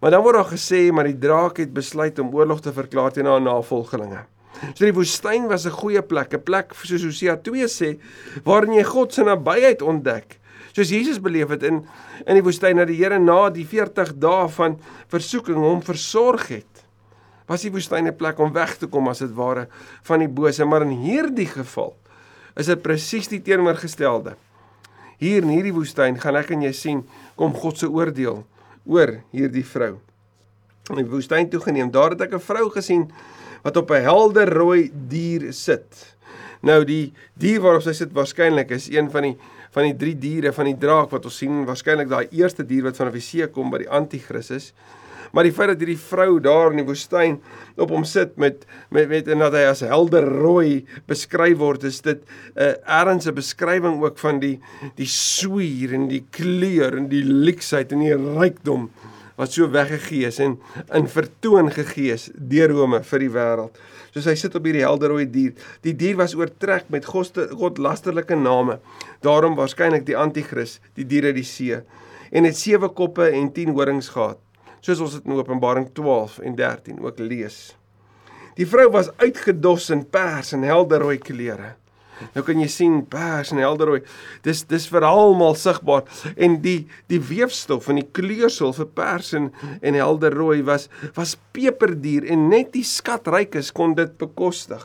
Maar 0.00 0.16
dan 0.16 0.24
word 0.24 0.40
daar 0.40 0.52
gesê 0.52 0.86
maar 0.92 1.08
die 1.08 1.18
draak 1.20 1.60
het 1.60 1.74
besluit 1.76 2.18
om 2.18 2.32
oorlog 2.34 2.64
te 2.64 2.72
verklaar 2.72 3.12
teen 3.12 3.28
haar 3.28 3.44
navolgelinge. 3.44 4.24
So 4.72 4.84
die 4.84 4.96
woestyn 4.96 5.48
was 5.48 5.66
'n 5.66 5.76
goeie 5.76 6.02
plek, 6.02 6.34
'n 6.34 6.42
plek 6.42 6.72
soos 6.74 7.04
Hosea 7.04 7.36
2 7.36 7.68
sê 7.68 7.98
waarin 8.44 8.74
jy 8.74 8.84
God 8.84 9.12
se 9.12 9.22
nabyheid 9.22 9.82
ontdek. 9.82 10.40
Soos 10.74 10.90
Jesus 10.90 11.20
beleef 11.22 11.52
het 11.54 11.62
in 11.62 11.84
in 12.26 12.38
die 12.38 12.42
woestyn 12.42 12.80
dat 12.80 12.88
die 12.90 12.98
Here 12.98 13.18
na 13.22 13.48
die 13.54 13.66
40 13.66 14.14
dae 14.18 14.48
van 14.56 14.78
versoeking 15.12 15.58
hom 15.62 15.82
versorg 15.82 16.48
het. 16.50 16.82
Was 17.46 17.62
die 17.62 17.70
woestyn 17.70 18.08
'n 18.08 18.16
plek 18.16 18.38
om 18.38 18.52
weg 18.52 18.76
te 18.78 18.86
kom 18.86 19.08
as 19.08 19.18
dit 19.18 19.34
ware 19.34 19.68
van 20.02 20.18
die 20.18 20.28
bose, 20.28 20.64
maar 20.64 20.82
in 20.82 20.96
hierdie 20.98 21.46
geval 21.46 21.94
is 22.56 22.66
dit 22.66 22.82
presies 22.82 23.28
die 23.28 23.42
teenoorgestelde. 23.42 24.36
Hier 25.18 25.42
in 25.42 25.48
hierdie 25.48 25.74
woestyn 25.74 26.18
gaan 26.18 26.36
ek 26.36 26.50
en 26.50 26.62
jy 26.62 26.72
sien 26.72 27.04
kom 27.36 27.54
God 27.54 27.78
se 27.78 27.86
oordeel 27.86 28.44
oor 28.84 29.20
hierdie 29.30 29.64
vrou. 29.64 29.98
In 30.90 30.96
die 30.96 31.08
woestyn 31.08 31.50
toegeneem, 31.50 31.90
daar 31.90 32.10
het 32.10 32.20
ek 32.20 32.34
'n 32.34 32.40
vrou 32.40 32.70
gesien 32.70 33.10
wat 33.62 33.76
op 33.76 33.90
'n 33.90 34.02
helder 34.02 34.48
rooi 34.48 34.90
dier 34.92 35.52
sit. 35.52 36.16
Nou 36.62 36.84
die 36.84 37.12
dier 37.36 37.60
waarop 37.60 37.82
sy 37.82 37.92
sit 37.92 38.12
waarskynlik 38.12 38.70
is 38.70 38.88
een 38.88 39.10
van 39.10 39.22
die 39.22 39.36
van 39.74 39.88
die 39.88 39.96
drie 39.98 40.14
diere 40.18 40.52
van 40.54 40.70
die 40.70 40.78
draak 40.78 41.10
wat 41.14 41.24
ons 41.26 41.38
sien, 41.42 41.64
waarskynlik 41.66 42.10
daai 42.10 42.28
eerste 42.30 42.66
dier 42.66 42.86
wat 42.86 43.00
van 43.00 43.10
die 43.14 43.24
see 43.24 43.46
kom 43.50 43.72
by 43.72 43.82
die 43.82 43.90
anti-kristus. 43.90 44.72
Maar 45.34 45.48
die 45.48 45.54
feit 45.54 45.72
dat 45.72 45.80
hierdie 45.82 45.98
vrou 45.98 46.38
daar 46.38 46.70
in 46.70 46.78
die 46.78 46.86
woestyn 46.86 47.40
op 47.82 47.90
hom 47.90 48.04
sit 48.06 48.36
met 48.38 48.62
met 48.94 49.08
met 49.10 49.28
en 49.34 49.42
dat 49.42 49.56
hy 49.58 49.64
as 49.66 49.82
helder 49.82 50.28
rooi 50.30 50.84
beskryf 51.10 51.58
word, 51.58 51.84
is 51.90 52.00
dit 52.06 52.22
'n 52.22 52.60
uh, 52.62 52.74
erns 52.86 53.26
'n 53.26 53.34
beskrywing 53.34 53.98
ook 54.02 54.18
van 54.18 54.38
die 54.38 54.60
die 54.94 55.10
swier 55.10 55.94
en 55.94 56.06
die 56.08 56.22
kleur 56.30 56.96
en 56.96 57.08
die 57.08 57.24
leksheid 57.24 57.92
en 57.92 58.06
die 58.06 58.14
rykdom 58.14 58.90
wat 59.40 59.52
so 59.52 59.66
weggegee 59.70 60.28
is 60.30 60.38
en 60.42 60.58
in 60.94 61.08
vertoon 61.10 61.70
gegee 61.74 62.14
is 62.14 62.28
deur 62.34 62.70
Rome 62.70 63.02
vir 63.02 63.24
die 63.24 63.32
wêreld. 63.34 63.82
Soos 64.14 64.28
hy 64.30 64.36
sit 64.38 64.54
op 64.54 64.64
hierdie 64.66 64.84
helder 64.86 65.14
rooi 65.14 65.26
dier. 65.26 65.52
Die 65.82 65.94
dier 65.98 66.16
was 66.20 66.36
oortrek 66.38 66.86
met 66.94 67.08
godlasterlike 67.08 68.38
name. 68.38 68.78
Daarom 69.26 69.58
waarskynlik 69.58 70.06
die 70.06 70.16
anti-kris, 70.18 70.78
die 70.94 71.06
diere 71.08 71.34
die 71.34 71.46
see 71.46 71.82
en 72.34 72.48
het 72.48 72.58
sewe 72.58 72.90
koppe 72.90 73.28
en 73.30 73.52
10 73.54 73.76
horings 73.76 74.10
gehad 74.10 74.40
soos 74.84 75.00
ons 75.00 75.14
dit 75.16 75.28
in 75.28 75.38
Openbaring 75.38 75.86
12 75.96 76.40
en 76.44 76.56
13 76.58 76.98
ook 77.00 77.22
lees. 77.22 77.58
Die 78.58 78.66
vrou 78.68 78.90
was 78.92 79.08
uitgedos 79.16 79.88
in 79.94 80.04
pers 80.04 80.52
en 80.54 80.66
helderrooi 80.66 81.16
klere. 81.22 81.74
Nou 82.34 82.44
kan 82.46 82.60
jy 82.60 82.68
sien 82.70 82.98
pers 83.10 83.52
en 83.54 83.60
helderrooi. 83.62 84.02
Dis 84.46 84.64
dis 84.70 84.86
vir 84.90 85.06
almal 85.08 85.56
sigbaar 85.58 86.04
en 86.36 86.58
die 86.64 86.86
die 87.12 87.20
weefstof 87.20 87.88
en 87.90 88.00
die 88.00 88.08
kleursel 88.16 88.74
vir 88.76 88.90
pers 88.98 89.32
en 89.38 89.50
en 89.80 89.98
helderrooi 89.98 90.62
was 90.66 90.88
was 91.16 91.36
peperduur 91.56 92.28
en 92.30 92.48
net 92.52 92.72
die 92.74 92.86
skatrykes 92.86 93.72
kon 93.72 93.96
dit 93.98 94.18
bekostig. 94.18 94.84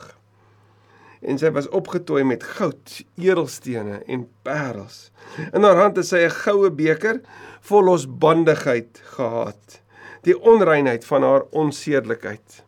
En 1.20 1.36
sy 1.36 1.50
was 1.52 1.68
opgetooi 1.76 2.22
met 2.24 2.44
goud, 2.56 2.94
edelstene 3.20 4.00
en 4.08 4.24
parels. 4.42 5.10
In 5.52 5.66
haar 5.68 5.76
hand 5.76 6.00
het 6.00 6.08
sy 6.08 6.24
'n 6.24 6.38
goue 6.44 6.70
beker 6.70 7.20
vol 7.60 7.84
losbandigheid 7.84 9.02
gehad 9.16 9.80
die 10.26 10.36
onreinheid 10.36 11.04
van 11.04 11.24
haar 11.24 11.44
onsedelikheid. 11.50 12.62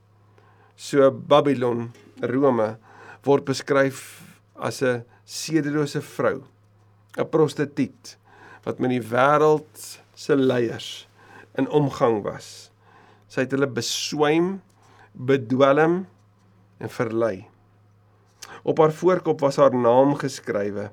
So 0.76 1.10
Babylon, 1.10 1.90
Rome 2.20 2.76
word 3.26 3.46
beskryf 3.46 4.21
as 4.54 4.82
'n 4.82 5.04
sedelose 5.24 6.00
vrou, 6.00 6.42
'n 7.18 7.28
prostituut 7.28 8.18
wat 8.64 8.78
met 8.78 8.90
die 8.90 9.02
wêreld 9.02 10.00
se 10.14 10.36
leiers 10.36 11.08
in 11.58 11.68
omgang 11.68 12.22
was. 12.22 12.70
Sy 13.28 13.40
het 13.40 13.50
hulle 13.50 13.66
beswym, 13.66 14.60
bedwelm 15.12 16.06
en 16.78 16.90
verlei. 16.90 17.46
Op 18.62 18.78
haar 18.78 18.92
voorkop 18.92 19.40
was 19.40 19.56
haar 19.56 19.74
naam 19.74 20.14
geskrywe 20.14 20.90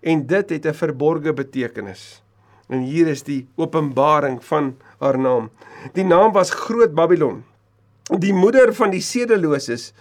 en 0.00 0.26
dit 0.26 0.50
het 0.50 0.66
'n 0.66 0.74
verborgde 0.74 1.32
betekenis. 1.32 2.22
En 2.68 2.80
hier 2.80 3.06
is 3.06 3.22
die 3.22 3.48
openbaring 3.56 4.44
van 4.44 4.76
haar 4.98 5.18
naam. 5.18 5.50
Die 5.92 6.04
naam 6.04 6.32
was 6.32 6.50
Groot 6.50 6.94
Babylon, 6.94 7.44
die 8.18 8.32
moeder 8.32 8.74
van 8.74 8.90
die 8.90 9.00
sedeloses 9.00 9.92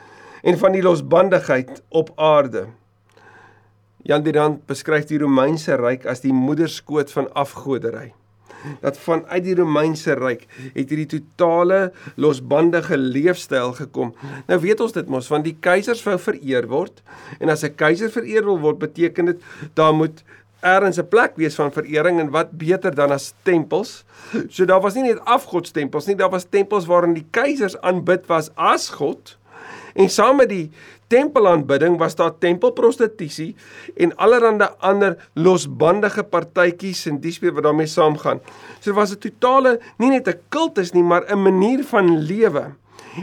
en 0.42 0.58
van 0.58 0.72
die 0.72 0.82
losbandigheid 0.82 1.82
op 1.90 2.12
aarde. 2.16 2.68
Jan 4.08 4.24
Dirand 4.24 4.64
beskryf 4.70 5.10
die 5.10 5.20
Romeinse 5.20 5.76
ryk 5.76 6.06
as 6.08 6.24
die 6.24 6.34
moederskoot 6.34 7.12
van 7.12 7.28
afgodery. 7.36 8.14
Dat 8.84 8.98
vanuit 9.00 9.44
die 9.44 9.56
Romeinse 9.56 10.16
ryk 10.20 10.46
het 10.76 10.90
hierdie 10.92 11.08
totale 11.20 11.92
losbandige 12.20 12.98
leefstyl 13.00 13.74
gekom. 13.78 14.14
Nou 14.48 14.60
weet 14.64 14.84
ons 14.84 14.96
dit 14.96 15.12
mos 15.12 15.28
van 15.32 15.44
die 15.44 15.56
keisers 15.64 16.04
wou 16.08 16.18
vereer 16.20 16.68
word 16.72 17.04
en 17.40 17.50
as 17.50 17.64
'n 17.64 17.76
keiser 17.76 18.12
vereer 18.12 18.44
wil 18.44 18.60
word 18.60 18.80
beteken 18.80 19.26
dit 19.26 19.42
daar 19.76 19.94
moet 19.94 20.24
ergens 20.62 21.00
'n 21.00 21.08
plek 21.08 21.36
wees 21.36 21.56
van 21.56 21.72
verering 21.72 22.20
en 22.20 22.30
wat 22.30 22.52
beter 22.52 22.96
dan 22.96 23.12
as 23.12 23.34
tempels. 23.44 24.04
So 24.50 24.66
daar 24.66 24.82
was 24.82 24.94
nie 24.94 25.04
net 25.04 25.26
afgodstempels 25.26 26.06
nie, 26.06 26.16
daar 26.16 26.30
was 26.30 26.46
tempels 26.50 26.86
waarin 26.86 27.14
die 27.14 27.28
keisers 27.32 27.82
aanbid 27.82 28.26
was 28.28 28.50
as 28.56 28.90
God. 28.90 29.38
En 29.94 30.10
saam 30.10 30.38
met 30.38 30.50
die 30.50 30.72
tempelaanbidding 31.10 31.98
was 31.98 32.16
daar 32.16 32.36
tempelprostitusie 32.38 33.56
en 33.98 34.14
allerlei 34.16 34.70
ander 34.80 35.18
losbandige 35.34 36.24
partytjies 36.24 37.06
en 37.10 37.20
weer 37.22 37.54
wat 37.54 37.64
daarmee 37.64 37.90
saamgaan. 37.90 38.40
So 38.80 38.94
was 38.94 39.12
'n 39.12 39.20
totale 39.20 39.80
nie 39.98 40.10
net 40.10 40.28
'n 40.28 40.40
kultus 40.50 40.94
nie, 40.94 41.04
maar 41.04 41.26
'n 41.28 41.42
manier 41.42 41.84
van 41.84 42.18
lewe. 42.18 42.76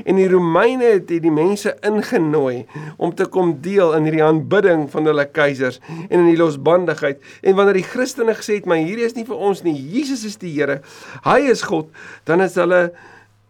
En 0.05 0.19
die 0.19 0.29
Romeine 0.29 0.85
het 0.85 1.09
die 1.09 1.31
mense 1.31 1.77
ingenooi 1.87 2.67
om 2.97 3.15
te 3.15 3.27
kom 3.27 3.55
deel 3.63 3.95
in 3.97 4.09
hierdie 4.09 4.25
aanbidding 4.25 4.87
van 4.91 5.07
hulle 5.09 5.27
keisers 5.31 5.79
en 6.09 6.19
in 6.19 6.31
die 6.31 6.41
losbandigheid. 6.41 7.23
En 7.43 7.55
wanneer 7.55 7.81
die 7.81 7.91
Christene 7.91 8.35
gesê 8.35 8.59
het, 8.59 8.67
"Maar 8.67 8.77
hierdie 8.77 9.05
is 9.05 9.15
nie 9.15 9.25
vir 9.25 9.37
ons 9.37 9.63
nie. 9.63 9.75
Jesus 9.75 10.25
is 10.25 10.37
die 10.37 10.53
Here. 10.61 10.81
Hy 11.25 11.39
is 11.51 11.63
God." 11.63 11.87
Dan 12.25 12.41
is 12.41 12.55
hulle 12.55 12.93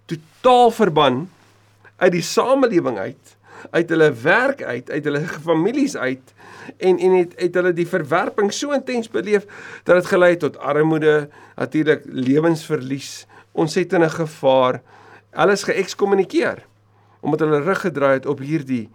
totaal 0.06 0.70
verban 0.70 1.28
uit 1.96 2.12
die 2.12 2.22
samelewing 2.22 2.98
uit, 2.98 3.35
uit 3.70 3.88
hulle 3.88 4.10
werk 4.22 4.62
uit, 4.62 4.90
uit 4.90 5.04
hulle 5.04 5.22
families 5.44 5.96
uit 5.96 6.34
en 6.76 6.98
en 6.98 7.16
het 7.20 7.34
het 7.40 7.54
hulle 7.54 7.72
die 7.76 7.88
verwerping 7.88 8.52
so 8.52 8.74
intens 8.76 9.10
beleef 9.10 9.46
dat 9.84 10.00
dit 10.00 10.10
gelei 10.10 10.30
het 10.34 10.42
tot 10.44 10.58
armoede, 10.58 11.28
natuurlik 11.56 12.02
lewensverlies, 12.04 13.26
ontsettende 13.52 14.10
gevaar. 14.10 14.82
Hulle 15.30 15.52
is 15.52 15.66
geëkskommunikeer 15.68 16.64
omdat 17.20 17.42
hulle 17.42 17.62
rug 17.64 17.80
gedraai 17.80 18.14
het 18.20 18.26
op 18.30 18.42
hierdie 18.44 18.86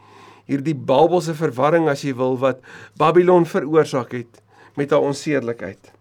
hierdie 0.50 0.76
Babelse 0.76 1.34
verwarring 1.38 1.88
as 1.92 2.04
jy 2.04 2.14
wil 2.18 2.38
wat 2.42 2.62
Babylon 3.00 3.46
veroorsaak 3.48 4.14
het 4.16 4.42
met 4.80 4.92
haar 4.92 5.06
onsedelikheid. 5.06 5.92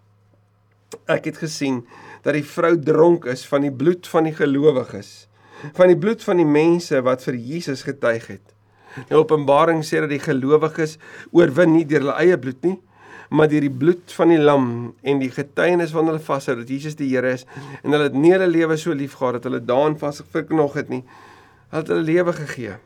Ek 1.11 1.29
het 1.31 1.41
gesien 1.43 1.83
dat 2.25 2.35
die 2.35 2.47
vrou 2.47 2.75
dronk 2.79 3.27
is 3.31 3.45
van 3.47 3.67
die 3.67 3.75
bloed 3.75 4.09
van 4.11 4.27
die 4.27 4.35
gelowiges, 4.35 5.30
van 5.77 5.93
die 5.93 5.99
bloed 5.99 6.23
van 6.25 6.41
die 6.41 6.49
mense 6.49 7.01
wat 7.07 7.25
vir 7.27 7.37
Jesus 7.37 7.85
getuig 7.87 8.27
het. 8.31 8.55
Die 9.09 9.17
Openbaring 9.17 9.85
sê 9.87 10.03
dat 10.03 10.11
die 10.11 10.23
gelowiges 10.23 10.97
oorwin 11.37 11.75
nie 11.77 11.87
deur 11.87 12.05
hulle 12.05 12.17
eie 12.23 12.39
bloed 12.41 12.65
nie, 12.67 12.77
maar 13.31 13.51
deur 13.51 13.63
die 13.63 13.71
bloed 13.83 14.13
van 14.17 14.33
die 14.33 14.41
lam 14.41 14.69
en 15.07 15.21
die 15.23 15.31
getuienis 15.31 15.93
van 15.95 16.11
hulle 16.11 16.23
vashou 16.23 16.57
dat 16.59 16.71
Jesus 16.73 16.99
die 16.99 17.13
Here 17.13 17.37
is 17.37 17.47
en 17.85 17.95
hulle 17.95 18.09
het 18.09 18.17
nie 18.19 18.33
hulle 18.35 18.49
lewe 18.51 18.79
so 18.81 18.95
lief 18.97 19.15
gehad 19.21 19.39
dat 19.39 19.47
hulle 19.47 19.63
daan 19.63 19.95
vasgeknog 20.01 20.75
het 20.81 20.91
nie. 20.91 21.05
Hulle 21.71 21.85
het 21.85 21.93
hulle 21.93 22.07
lewe 22.09 22.35
gegee. 22.41 22.81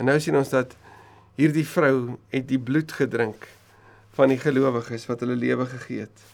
En 0.00 0.08
nou 0.08 0.16
sien 0.20 0.38
ons 0.38 0.54
dat 0.54 0.72
hierdie 1.36 1.66
vrou 1.68 2.16
het 2.32 2.48
die 2.48 2.60
bloed 2.60 2.92
gedrink 2.96 3.44
van 4.16 4.32
die 4.32 4.40
gelowiges 4.40 5.04
wat 5.08 5.24
hulle 5.24 5.36
lewe 5.36 5.68
gegee 5.68 6.06
het. 6.06 6.28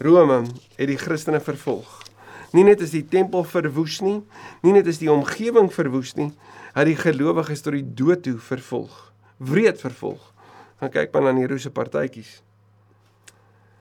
Rome 0.00 0.42
het 0.76 0.88
die 0.88 0.98
Christene 1.00 1.40
vervolg. 1.40 2.02
Nie 2.54 2.66
net 2.66 2.82
is 2.84 2.94
die 2.94 3.04
tempel 3.06 3.44
verwoes 3.48 4.00
nie, 4.04 4.20
nie 4.62 4.74
net 4.76 4.86
is 4.90 5.00
die 5.02 5.10
omgewing 5.12 5.70
verwoes 5.74 6.14
nie, 6.18 6.30
het 6.76 6.86
die 6.86 6.98
gelowiges 6.98 7.64
tot 7.64 7.74
die 7.74 7.86
dood 7.98 8.22
toe 8.26 8.36
vervolg. 8.38 8.94
Wreed 9.38 9.80
vervolg. 9.82 10.32
Gaan 10.80 10.92
kyk 10.92 11.14
maar 11.14 11.26
na 11.26 11.36
die 11.38 11.48
Roose 11.48 11.72
partytjies. 11.72 12.40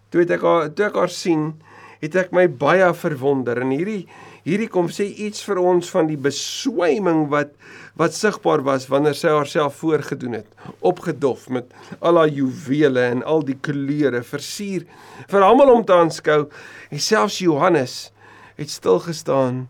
Toe 0.10 0.24
het 0.24 0.32
ek 0.38 0.46
haar 0.48 0.70
toe 0.72 0.88
ek 0.88 1.00
haar 1.02 1.12
sien, 1.12 1.50
het 2.06 2.16
ek 2.20 2.34
my 2.36 2.46
baie 2.48 2.88
verwonder 2.98 3.62
en 3.64 3.74
hierdie 3.74 4.04
hierdie 4.46 4.70
kom 4.70 4.92
sê 4.94 5.08
iets 5.26 5.42
vir 5.48 5.58
ons 5.58 5.88
van 5.90 6.10
die 6.10 6.20
beswyming 6.22 7.26
wat 7.32 7.56
wat 7.98 8.14
sigbaar 8.14 8.62
was 8.68 8.90
wanneer 8.92 9.16
sy 9.18 9.32
haarself 9.32 9.80
voorgedoen 9.80 10.42
het, 10.42 10.50
opgedof 10.86 11.48
met 11.50 11.72
al 12.02 12.20
haar 12.20 12.32
juwele 12.32 13.06
en 13.14 13.24
al 13.24 13.46
die 13.48 13.58
kleure 13.68 14.22
versier 14.28 14.86
vir 15.32 15.46
almal 15.48 15.72
om 15.78 15.86
te 15.88 15.96
aanskou 15.96 16.42
en 16.92 17.02
selfs 17.02 17.40
Johannes 17.42 17.96
het 18.56 18.72
stil 18.72 19.00
gestaan 19.04 19.66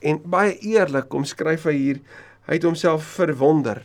en 0.00 0.20
baie 0.24 0.56
eerlik 0.64 1.10
kom 1.12 1.26
skryf 1.28 1.66
hy 1.68 1.76
hier 1.76 2.00
hy 2.48 2.56
het 2.56 2.66
homself 2.66 3.04
verwonder. 3.18 3.84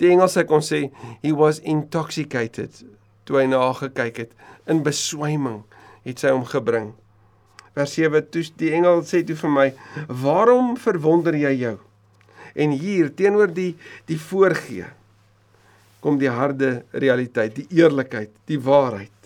Die 0.00 0.08
Engelse 0.08 0.46
kon 0.48 0.62
sê 0.64 0.86
he 1.20 1.34
was 1.36 1.60
intoxicated 1.60 2.80
toe 3.28 3.42
hy 3.42 3.46
na 3.50 3.60
gekyk 3.76 4.22
het. 4.24 4.32
In 4.70 4.80
beswyming 4.86 5.60
het 6.06 6.22
sy 6.22 6.32
hom 6.32 6.46
gebring. 6.48 6.94
Vers 7.76 7.92
7 7.98 8.24
toe 8.32 8.46
die 8.58 8.72
engel 8.78 9.04
sê 9.06 9.20
toe 9.26 9.36
vir 9.38 9.52
my 9.52 9.66
waarom 10.22 10.72
verwonder 10.80 11.36
jy 11.36 11.52
jou? 11.60 11.76
En 12.56 12.72
hier 12.74 13.12
teenoor 13.14 13.52
die 13.54 13.74
die 14.08 14.18
voorgee 14.18 14.88
kom 16.00 16.16
die 16.18 16.32
harde 16.32 16.80
realiteit 16.96 17.58
die 17.58 17.68
eerlikheid 17.82 18.32
die 18.48 18.58
waarheid 18.58 19.19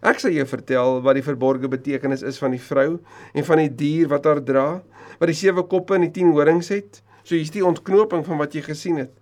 ek 0.00 0.20
sal 0.22 0.32
jou 0.32 0.46
vertel 0.48 1.00
wat 1.04 1.18
die 1.18 1.24
verborgde 1.24 1.68
betekenis 1.68 2.24
is 2.26 2.38
van 2.40 2.54
die 2.56 2.62
vrou 2.62 2.98
en 3.34 3.44
van 3.44 3.60
die 3.60 3.70
dier 3.82 4.08
wat 4.08 4.24
haar 4.28 4.40
dra 4.44 4.68
wat 5.20 5.28
die 5.28 5.36
sewe 5.36 5.66
koppe 5.68 5.98
en 5.98 6.06
die 6.06 6.12
10 6.14 6.32
horings 6.32 6.70
het. 6.72 7.02
So 7.22 7.36
hier's 7.36 7.52
die 7.52 7.64
ontknoping 7.66 8.24
van 8.24 8.40
wat 8.40 8.54
jy 8.56 8.62
gesien 8.64 8.96
het. 9.02 9.12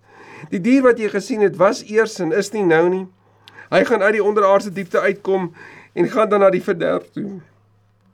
Die 0.53 0.61
dier 0.63 0.85
wat 0.85 0.99
jy 1.01 1.09
gesien 1.11 1.43
het 1.43 1.57
was 1.59 1.83
eers 1.83 2.15
en 2.23 2.31
is 2.31 2.53
nie 2.55 2.63
nou 2.63 2.85
nie. 2.87 3.05
Hy 3.69 3.83
gaan 3.85 4.05
uit 4.05 4.15
die 4.15 4.23
onderaardse 4.23 4.71
diepte 4.71 5.01
uitkom 5.03 5.51
en 5.93 6.09
gaan 6.09 6.31
dan 6.31 6.45
na 6.45 6.49
die 6.53 6.63
verderf 6.63 7.09
toe. 7.11 7.41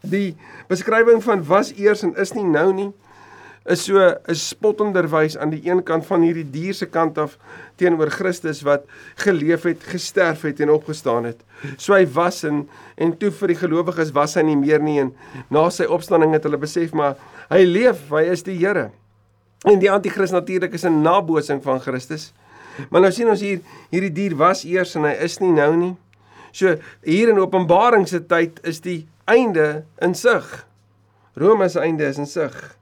Die 0.01 0.33
beskrywing 0.69 1.21
van 1.23 1.45
was 1.45 1.69
eers 1.77 2.01
en 2.03 2.15
is 2.17 2.33
nie 2.33 2.47
nou 2.49 2.71
nie 2.73 2.89
is 3.65 3.83
so 3.83 3.97
'n 3.97 4.35
spottenderwys 4.35 5.37
aan 5.37 5.49
die 5.49 5.61
een 5.65 5.83
kant 5.83 6.05
van 6.05 6.21
hierdie 6.21 6.49
dier 6.51 6.73
se 6.73 6.85
kant 6.85 7.17
af 7.17 7.37
teenoor 7.75 8.09
Christus 8.09 8.61
wat 8.61 8.85
geleef 9.15 9.63
het, 9.63 9.83
gesterf 9.83 10.41
het 10.41 10.59
en 10.59 10.69
opgestaan 10.69 11.25
het. 11.25 11.41
So 11.77 11.93
hy 11.93 12.05
was 12.05 12.43
en 12.43 12.69
en 12.97 13.17
toe 13.17 13.31
vir 13.31 13.47
die 13.47 13.57
gelowiges 13.57 14.11
was 14.11 14.35
hy 14.35 14.41
nie 14.41 14.55
meer 14.55 14.79
nie 14.79 14.99
en 14.99 15.15
na 15.49 15.69
sy 15.69 15.85
opstanding 15.85 16.33
het 16.33 16.43
hulle 16.43 16.57
besef 16.57 16.93
maar 16.93 17.15
hy 17.49 17.63
leef, 17.65 18.09
hy 18.09 18.29
is 18.31 18.43
die 18.43 18.57
Here. 18.57 18.91
En 19.65 19.79
die 19.79 19.91
anti-kris 19.91 20.31
natuurlik 20.31 20.73
is 20.73 20.85
'n 20.85 21.01
nabootsing 21.01 21.63
van 21.63 21.79
Christus. 21.79 22.33
Maar 22.89 23.01
nou 23.01 23.11
sien 23.11 23.29
ons 23.29 23.41
hier 23.41 23.59
hierdie 23.89 24.13
dier 24.13 24.35
was 24.35 24.63
eers 24.63 24.95
en 24.95 25.03
hy 25.03 25.15
is 25.25 25.39
nie 25.39 25.51
nou 25.51 25.75
nie. 25.75 25.95
So 26.51 26.77
hier 27.03 27.29
in 27.29 27.39
Openbaring 27.39 28.07
se 28.07 28.19
tyd 28.19 28.59
is 28.63 28.79
die 28.81 29.07
einde 29.25 29.85
in 30.01 30.15
sig. 30.15 30.65
Rome 31.35 31.69
se 31.69 31.79
einde 31.79 32.05
is 32.05 32.17
in 32.17 32.25
sig. 32.25 32.75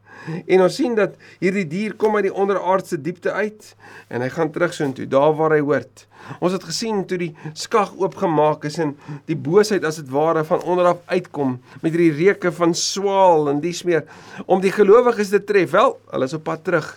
En 0.45 0.63
ons 0.65 0.75
sien 0.75 0.95
dat 0.95 1.17
hierdie 1.41 1.65
dier 1.67 1.95
kom 1.99 2.15
uit 2.15 2.27
die 2.27 2.33
onderaardse 2.33 2.99
diepte 3.01 3.31
uit 3.31 3.73
en 4.07 4.23
hy 4.23 4.29
gaan 4.33 4.51
terug 4.55 4.73
soontoe, 4.75 5.07
daar 5.09 5.35
waar 5.39 5.57
hy 5.57 5.61
hoort. 5.63 6.05
Ons 6.39 6.55
het 6.55 6.63
gesien 6.63 7.03
toe 7.07 7.19
die 7.19 7.31
skag 7.59 7.91
oopgemaak 7.99 8.63
is 8.69 8.79
en 8.83 8.95
die 9.29 9.37
boosheid 9.37 9.83
as 9.87 9.99
dit 9.99 10.13
ware 10.13 10.45
van 10.47 10.63
onder 10.63 10.93
af 10.93 11.03
uitkom 11.11 11.57
met 11.81 11.91
hierdie 11.91 12.13
reuke 12.21 12.53
van 12.55 12.75
swaal 12.77 13.49
en 13.51 13.59
dies 13.63 13.83
meer 13.87 14.07
om 14.45 14.63
die 14.63 14.71
gelowiges 14.71 15.33
te 15.35 15.43
tref. 15.43 15.75
Wel, 15.75 15.97
hulle 16.13 16.31
is 16.31 16.39
op 16.39 16.47
pad 16.47 16.63
terug 16.63 16.89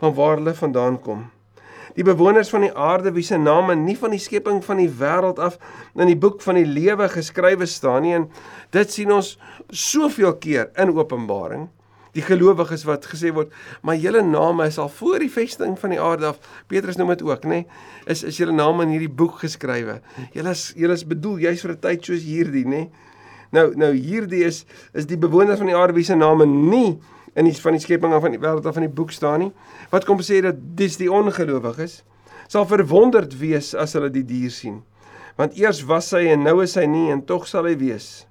van 0.00 0.16
waar 0.16 0.38
hulle 0.38 0.54
vandaan 0.56 0.98
kom 1.02 1.28
die 1.96 2.06
bewoners 2.06 2.50
van 2.52 2.64
die 2.64 2.72
aarde 2.74 3.12
wie 3.14 3.24
se 3.26 3.38
name 3.38 3.74
nie 3.78 3.96
van 3.98 4.14
die 4.14 4.22
skepping 4.22 4.60
van 4.64 4.80
die 4.82 4.90
wêreld 5.00 5.40
af 5.42 5.58
in 5.98 6.10
die 6.10 6.18
boek 6.18 6.42
van 6.44 6.58
die 6.60 6.68
lewe 6.68 7.08
geskrywe 7.10 7.66
staan 7.66 8.04
nie 8.06 8.14
en 8.18 8.28
dit 8.74 8.94
sien 8.94 9.12
ons 9.14 9.34
soveel 9.68 10.36
keer 10.42 10.70
in 10.80 10.94
Openbaring 10.94 11.68
die 12.16 12.24
gelowiges 12.26 12.86
wat 12.88 13.06
gesê 13.10 13.32
word 13.34 13.52
maar 13.82 13.98
julle 14.00 14.22
name 14.22 14.66
is 14.66 14.78
al 14.78 14.88
voor 14.88 15.18
die 15.22 15.30
vesting 15.30 15.76
van 15.78 15.94
die 15.94 16.00
aarde 16.00 16.32
af 16.32 16.40
Petrus 16.68 16.98
noem 16.98 17.14
dit 17.14 17.22
ook 17.26 17.46
nê 17.50 17.64
is 18.06 18.24
is 18.24 18.40
julle 18.40 18.56
name 18.56 18.86
in 18.88 18.96
hierdie 18.96 19.12
boek 19.22 19.40
geskrywe 19.44 20.00
julle 20.34 20.56
is 20.56 20.72
julle 20.76 20.98
is 20.98 21.06
bedoel 21.06 21.46
juis 21.46 21.62
vir 21.66 21.76
'n 21.76 21.80
tyd 21.86 22.04
soos 22.04 22.26
hierdie 22.26 22.66
nê 22.66 22.88
nou 23.52 23.70
nou 23.74 23.92
hierdie 23.92 24.44
is 24.44 24.64
is 24.94 25.06
die 25.06 25.18
bewoners 25.18 25.58
van 25.58 25.66
die 25.66 25.76
aarde 25.76 25.94
wie 25.94 26.04
se 26.04 26.14
name 26.14 26.46
nie 26.46 26.98
in 27.34 27.46
die 27.46 27.54
van 27.62 27.76
die 27.76 27.82
skepping 27.82 28.14
af 28.14 28.24
van 28.24 28.34
die 28.34 28.40
wêreld 28.42 28.66
af 28.66 28.76
van 28.76 28.86
die 28.86 28.94
boek 28.94 29.12
staan 29.14 29.44
nie. 29.44 29.50
Wat 29.92 30.06
kom 30.08 30.22
sê 30.24 30.40
dat 30.44 30.58
dis 30.78 30.98
die 31.00 31.10
ongelowiges 31.10 32.00
sal 32.50 32.66
verwonderd 32.66 33.36
wees 33.38 33.74
as 33.78 33.94
hulle 33.94 34.10
die 34.10 34.26
dier 34.26 34.50
sien. 34.50 34.80
Want 35.38 35.54
eers 35.58 35.84
was 35.86 36.10
hy 36.16 36.26
en 36.32 36.42
nou 36.46 36.58
is 36.64 36.74
hy 36.78 36.86
nie 36.90 37.08
en 37.14 37.22
tog 37.26 37.46
sal 37.48 37.68
hy 37.70 37.76
wees. 37.78 38.26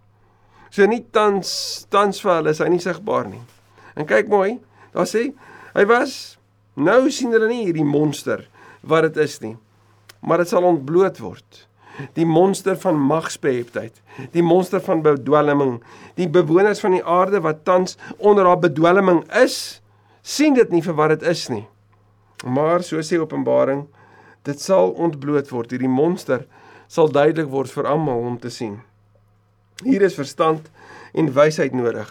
So 0.69 0.85
nie 0.85 1.05
tans 1.15 1.85
tans 1.89 2.19
vir 2.21 2.35
hulle 2.35 2.53
is 2.53 2.59
hy 2.61 2.67
nie 2.73 2.83
sigbaar 2.83 3.31
nie. 3.31 3.41
En 3.99 4.07
kyk 4.07 4.29
mooi, 4.31 4.57
daar 4.95 5.09
sê 5.09 5.29
hy 5.75 5.85
was 5.89 6.37
nou 6.79 7.01
sien 7.11 7.33
hulle 7.35 7.49
nie 7.51 7.65
hierdie 7.67 7.85
monster 7.85 8.45
wat 8.87 9.09
dit 9.09 9.19
is 9.25 9.39
nie. 9.43 9.57
Maar 10.23 10.43
dit 10.43 10.51
sal 10.51 10.67
ontbloot 10.67 11.19
word 11.19 11.65
die 12.15 12.25
monster 12.27 12.77
van 12.79 12.99
magsbeheptheid, 13.09 13.97
die 14.33 14.43
monster 14.43 14.81
van 14.83 15.01
bedwelming, 15.03 15.79
die 16.19 16.29
bewoners 16.31 16.81
van 16.83 16.95
die 16.95 17.03
aarde 17.03 17.41
wat 17.43 17.65
tans 17.67 17.97
onder 18.17 18.47
haar 18.47 18.59
bedwelming 18.61 19.23
is, 19.41 19.81
sien 20.23 20.55
dit 20.57 20.71
nie 20.71 20.83
vir 20.85 20.95
wat 20.95 21.17
dit 21.17 21.27
is 21.31 21.47
nie. 21.51 21.65
Maar 22.45 22.85
so 22.87 23.01
sê 23.03 23.19
Openbaring, 23.19 23.87
dit 24.47 24.61
sal 24.61 24.93
ontbloot 24.95 25.51
word, 25.51 25.73
hierdie 25.75 25.91
monster 25.91 26.45
sal 26.89 27.11
duidelik 27.11 27.51
word 27.51 27.71
vir 27.73 27.89
almal 27.89 28.23
om 28.31 28.39
te 28.39 28.51
sien. 28.53 28.79
Hier 29.83 30.03
is 30.03 30.17
verstand 30.17 30.71
en 31.13 31.31
wysheid 31.35 31.75
nodig. 31.75 32.09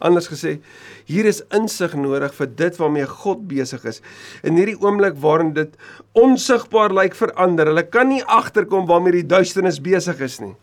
Anders 0.00 0.30
gesê, 0.32 0.56
hier 1.04 1.28
is 1.28 1.42
insig 1.52 1.92
nodig 1.98 2.32
vir 2.38 2.48
dit 2.56 2.78
waarmee 2.80 3.08
God 3.08 3.44
besig 3.50 3.84
is. 3.84 4.00
In 4.40 4.56
hierdie 4.56 4.78
oomblik 4.80 5.18
waarin 5.20 5.52
dit 5.56 5.74
onsigbaar 6.16 6.94
lyk 6.96 7.16
vir 7.18 7.34
ander, 7.36 7.68
hulle 7.68 7.84
kan 7.84 8.08
nie 8.08 8.22
agterkom 8.24 8.88
waarmee 8.88 9.18
die 9.18 9.28
duisternis 9.28 9.80
besig 9.84 10.22
is 10.24 10.38
nie. 10.40 10.54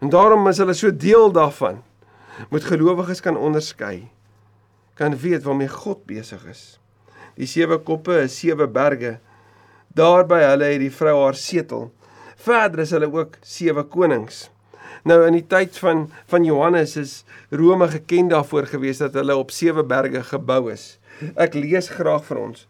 En 0.00 0.10
daarom 0.10 0.48
is 0.48 0.58
hulle 0.62 0.74
so 0.74 0.90
deel 0.90 1.28
daarvan. 1.32 1.82
Moet 2.48 2.64
gelowiges 2.64 3.20
kan 3.20 3.36
onderskei, 3.36 4.08
kan 4.96 5.16
weet 5.20 5.44
waarmee 5.44 5.68
God 5.68 6.06
besig 6.08 6.42
is. 6.48 6.62
Die 7.36 7.48
sewe 7.48 7.78
koppe 7.84 8.16
is 8.24 8.38
sewe 8.40 8.66
berge. 8.68 9.18
Daarby 9.92 10.40
hulle 10.40 10.72
het 10.72 10.80
die 10.80 10.92
vrou 10.92 11.18
haar 11.20 11.36
setel. 11.36 11.90
Verder 12.40 12.82
is 12.86 12.92
hulle 12.96 13.12
ook 13.12 13.36
sewe 13.44 13.84
konings. 13.92 14.46
Nou 15.08 15.18
in 15.26 15.36
die 15.36 15.46
tyd 15.46 15.78
van 15.82 16.06
van 16.30 16.44
Johannes 16.44 16.96
is 17.00 17.14
Rome 17.50 17.88
geken 17.88 18.28
daarvoor 18.32 18.66
gewees 18.70 19.02
dat 19.02 19.14
hulle 19.18 19.36
op 19.36 19.50
sewe 19.50 19.84
berge 19.84 20.22
gebou 20.30 20.70
is. 20.72 20.98
Ek 21.36 21.54
lees 21.54 21.90
graag 21.92 22.24
vir 22.28 22.40
ons. 22.42 22.66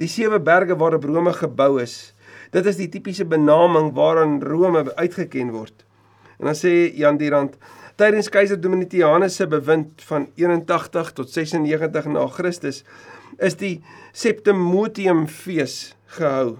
Die 0.00 0.10
sewe 0.10 0.40
berge 0.42 0.76
waarop 0.78 1.04
Rome 1.06 1.32
gebou 1.32 1.78
is. 1.82 2.14
Dit 2.54 2.66
is 2.70 2.78
die 2.78 2.88
tipiese 2.90 3.26
benaming 3.26 3.92
waaraan 3.94 4.40
Rome 4.42 4.86
uitgeken 4.94 5.50
word. 5.54 5.84
En 6.38 6.50
dan 6.50 6.58
sê 6.58 6.90
Jan 6.98 7.18
Dirand 7.18 7.56
tydens 7.98 8.30
keiser 8.30 8.58
Domitianus 8.60 9.38
se 9.38 9.46
bewind 9.46 10.02
van 10.08 10.28
81 10.34 11.12
tot 11.18 11.30
96 11.30 12.10
na 12.10 12.26
Christus 12.26 12.82
is 13.38 13.58
die 13.58 13.76
Septimotium 14.12 15.26
fees 15.30 15.94
gehou. 16.18 16.58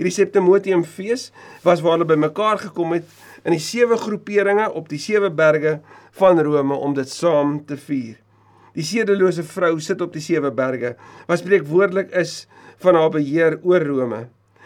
Hierdie 0.00 0.16
Septimotium 0.16 0.80
fees 0.88 1.26
was 1.60 1.82
waar 1.84 1.98
hulle 1.98 2.06
bymekaar 2.08 2.56
gekom 2.62 2.94
het 2.96 3.10
in 3.44 3.52
die 3.52 3.60
sewe 3.60 3.98
groeperinge 4.00 4.70
op 4.72 4.86
die 4.88 4.96
sewe 4.96 5.28
berge 5.28 5.74
van 6.16 6.40
Rome 6.40 6.78
om 6.86 6.94
dit 6.96 7.10
saam 7.12 7.58
te 7.68 7.76
vier. 7.76 8.14
Die 8.72 8.86
sedelose 8.86 9.44
vrou 9.44 9.74
sit 9.84 10.00
op 10.00 10.16
die 10.16 10.24
sewe 10.24 10.48
berge 10.56 10.94
wat 11.28 11.42
spreekwoordelik 11.42 12.16
is 12.16 12.46
van 12.80 12.96
haar 12.96 13.12
beheer 13.12 13.58
oor 13.60 13.84
Rome. 13.84 14.22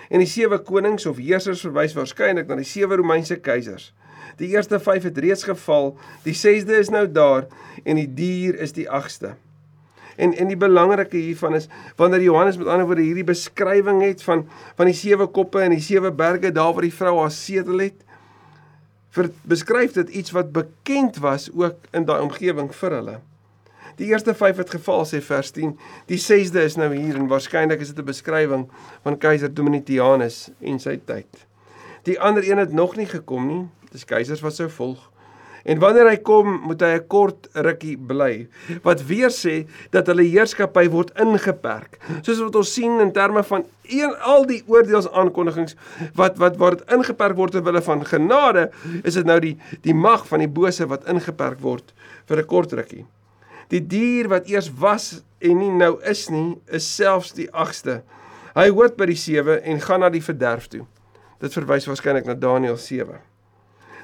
En 0.07 0.23
die 0.23 0.31
sewe 0.31 0.61
konings 0.63 1.11
of 1.11 1.19
heersers 1.19 1.67
verwys 1.67 1.99
waarskynlik 1.99 2.47
na 2.47 2.61
die 2.63 2.71
sewe 2.71 3.03
Romeinse 3.03 3.41
keisers. 3.43 3.91
Die 4.39 4.53
eerste 4.55 4.79
5 4.79 5.11
het 5.11 5.19
reeds 5.19 5.49
geval, 5.51 5.97
die 6.23 6.37
6de 6.39 6.79
is 6.79 6.95
nou 6.95 7.09
daar 7.11 7.49
en 7.83 7.99
die 7.99 8.07
dier 8.23 8.63
is 8.63 8.79
die 8.79 8.87
8ste. 8.87 9.35
En 10.17 10.35
en 10.35 10.49
die 10.49 10.57
belangrike 10.57 11.17
hiervan 11.17 11.55
is 11.55 11.69
wanneer 11.97 12.23
Johannes 12.23 12.57
met 12.57 12.67
ander 12.67 12.87
woorde 12.87 13.03
hierdie 13.03 13.27
beskrywing 13.27 14.03
het 14.03 14.23
van 14.23 14.47
van 14.77 14.87
die 14.87 14.97
sewe 14.97 15.27
koppe 15.27 15.61
en 15.61 15.71
die 15.71 15.85
sewe 15.85 16.13
berge 16.13 16.53
daar 16.53 16.73
waar 16.73 16.87
die 16.87 16.95
vrou 16.95 17.19
haar 17.21 17.31
sedel 17.35 17.79
het, 17.79 18.01
vir 19.15 19.31
beskryf 19.43 19.95
dit 19.95 20.09
iets 20.09 20.35
wat 20.35 20.53
bekend 20.53 21.21
was 21.23 21.51
ook 21.55 21.87
in 21.93 22.05
daai 22.05 22.21
omgewing 22.23 22.73
vir 22.75 22.99
hulle. 22.99 23.21
Die 23.97 24.11
eerste 24.11 24.35
5 24.35 24.57
het 24.57 24.71
geval 24.75 25.05
sê 25.07 25.21
vers 25.23 25.53
10. 25.55 25.77
Die 26.11 26.19
6de 26.19 26.65
is 26.67 26.75
nou 26.77 26.91
hier 26.91 27.15
en 27.15 27.29
waarskynlik 27.31 27.81
is 27.81 27.93
dit 27.95 27.99
'n 27.99 28.11
beskrywing 28.11 28.69
van 29.03 29.19
keiser 29.19 29.55
Domitianus 29.55 30.51
en 30.61 30.79
sy 30.79 30.99
tyd. 31.05 31.47
Die 32.03 32.21
ander 32.21 32.43
een 32.51 32.59
het 32.59 32.73
nog 32.73 32.97
nie 32.97 33.07
gekom 33.07 33.47
nie. 33.47 33.69
Dis 33.93 34.05
keisers 34.05 34.41
wat 34.41 34.55
sou 34.55 34.69
volg. 34.69 35.11
En 35.65 35.81
wanneer 35.81 36.11
hy 36.11 36.17
kom, 36.21 36.59
moet 36.69 36.83
hy 36.85 36.93
'n 36.99 37.07
kort 37.09 37.49
rukkie 37.53 37.97
bly. 37.97 38.49
Wat 38.83 39.05
weer 39.09 39.33
sê 39.33 39.67
dat 39.91 40.07
hulle 40.07 40.27
heerskappy 40.29 40.89
word 40.93 41.13
ingeperk. 41.17 41.99
Soos 42.23 42.41
wat 42.41 42.57
ons 42.57 42.73
sien 42.73 43.01
in 43.01 43.13
terme 43.13 43.43
van 43.43 43.65
een 43.89 44.13
al 44.21 44.45
die 44.47 44.63
oordeelsaankondigings 44.67 45.77
wat 46.15 46.37
wat 46.39 46.57
waar 46.57 46.77
dit 46.77 46.91
ingeperk 46.93 47.37
word 47.37 47.53
terwyl 47.53 47.81
van 47.83 48.05
genade, 48.05 48.71
is 49.03 49.15
dit 49.15 49.25
nou 49.25 49.41
die 49.41 49.57
die 49.83 49.95
mag 49.95 50.27
van 50.27 50.39
die 50.39 50.49
bose 50.49 50.87
wat 50.87 51.09
ingeperk 51.09 51.61
word 51.61 51.95
vir 52.27 52.39
'n 52.39 52.47
kort 52.47 52.73
rukkie. 52.73 53.07
Die 53.69 53.87
dier 53.87 54.29
wat 54.29 54.49
eers 54.49 54.71
was 54.79 55.23
en 55.41 55.59
nie 55.59 55.71
nou 55.71 55.99
is 56.03 56.29
nie, 56.31 56.61
is 56.67 56.95
selfs 56.97 57.33
die 57.33 57.49
8ste. 57.53 58.03
Hy 58.55 58.69
hoort 58.69 58.97
by 58.97 59.07
die 59.07 59.17
7 59.17 59.63
en 59.63 59.81
gaan 59.81 60.01
na 60.01 60.11
die 60.11 60.23
verderf 60.23 60.69
toe. 60.69 60.87
Dit 61.41 61.53
verwys 61.53 61.87
waarskynlik 61.87 62.25
na 62.27 62.35
Daniël 62.35 62.77
7. 62.77 63.34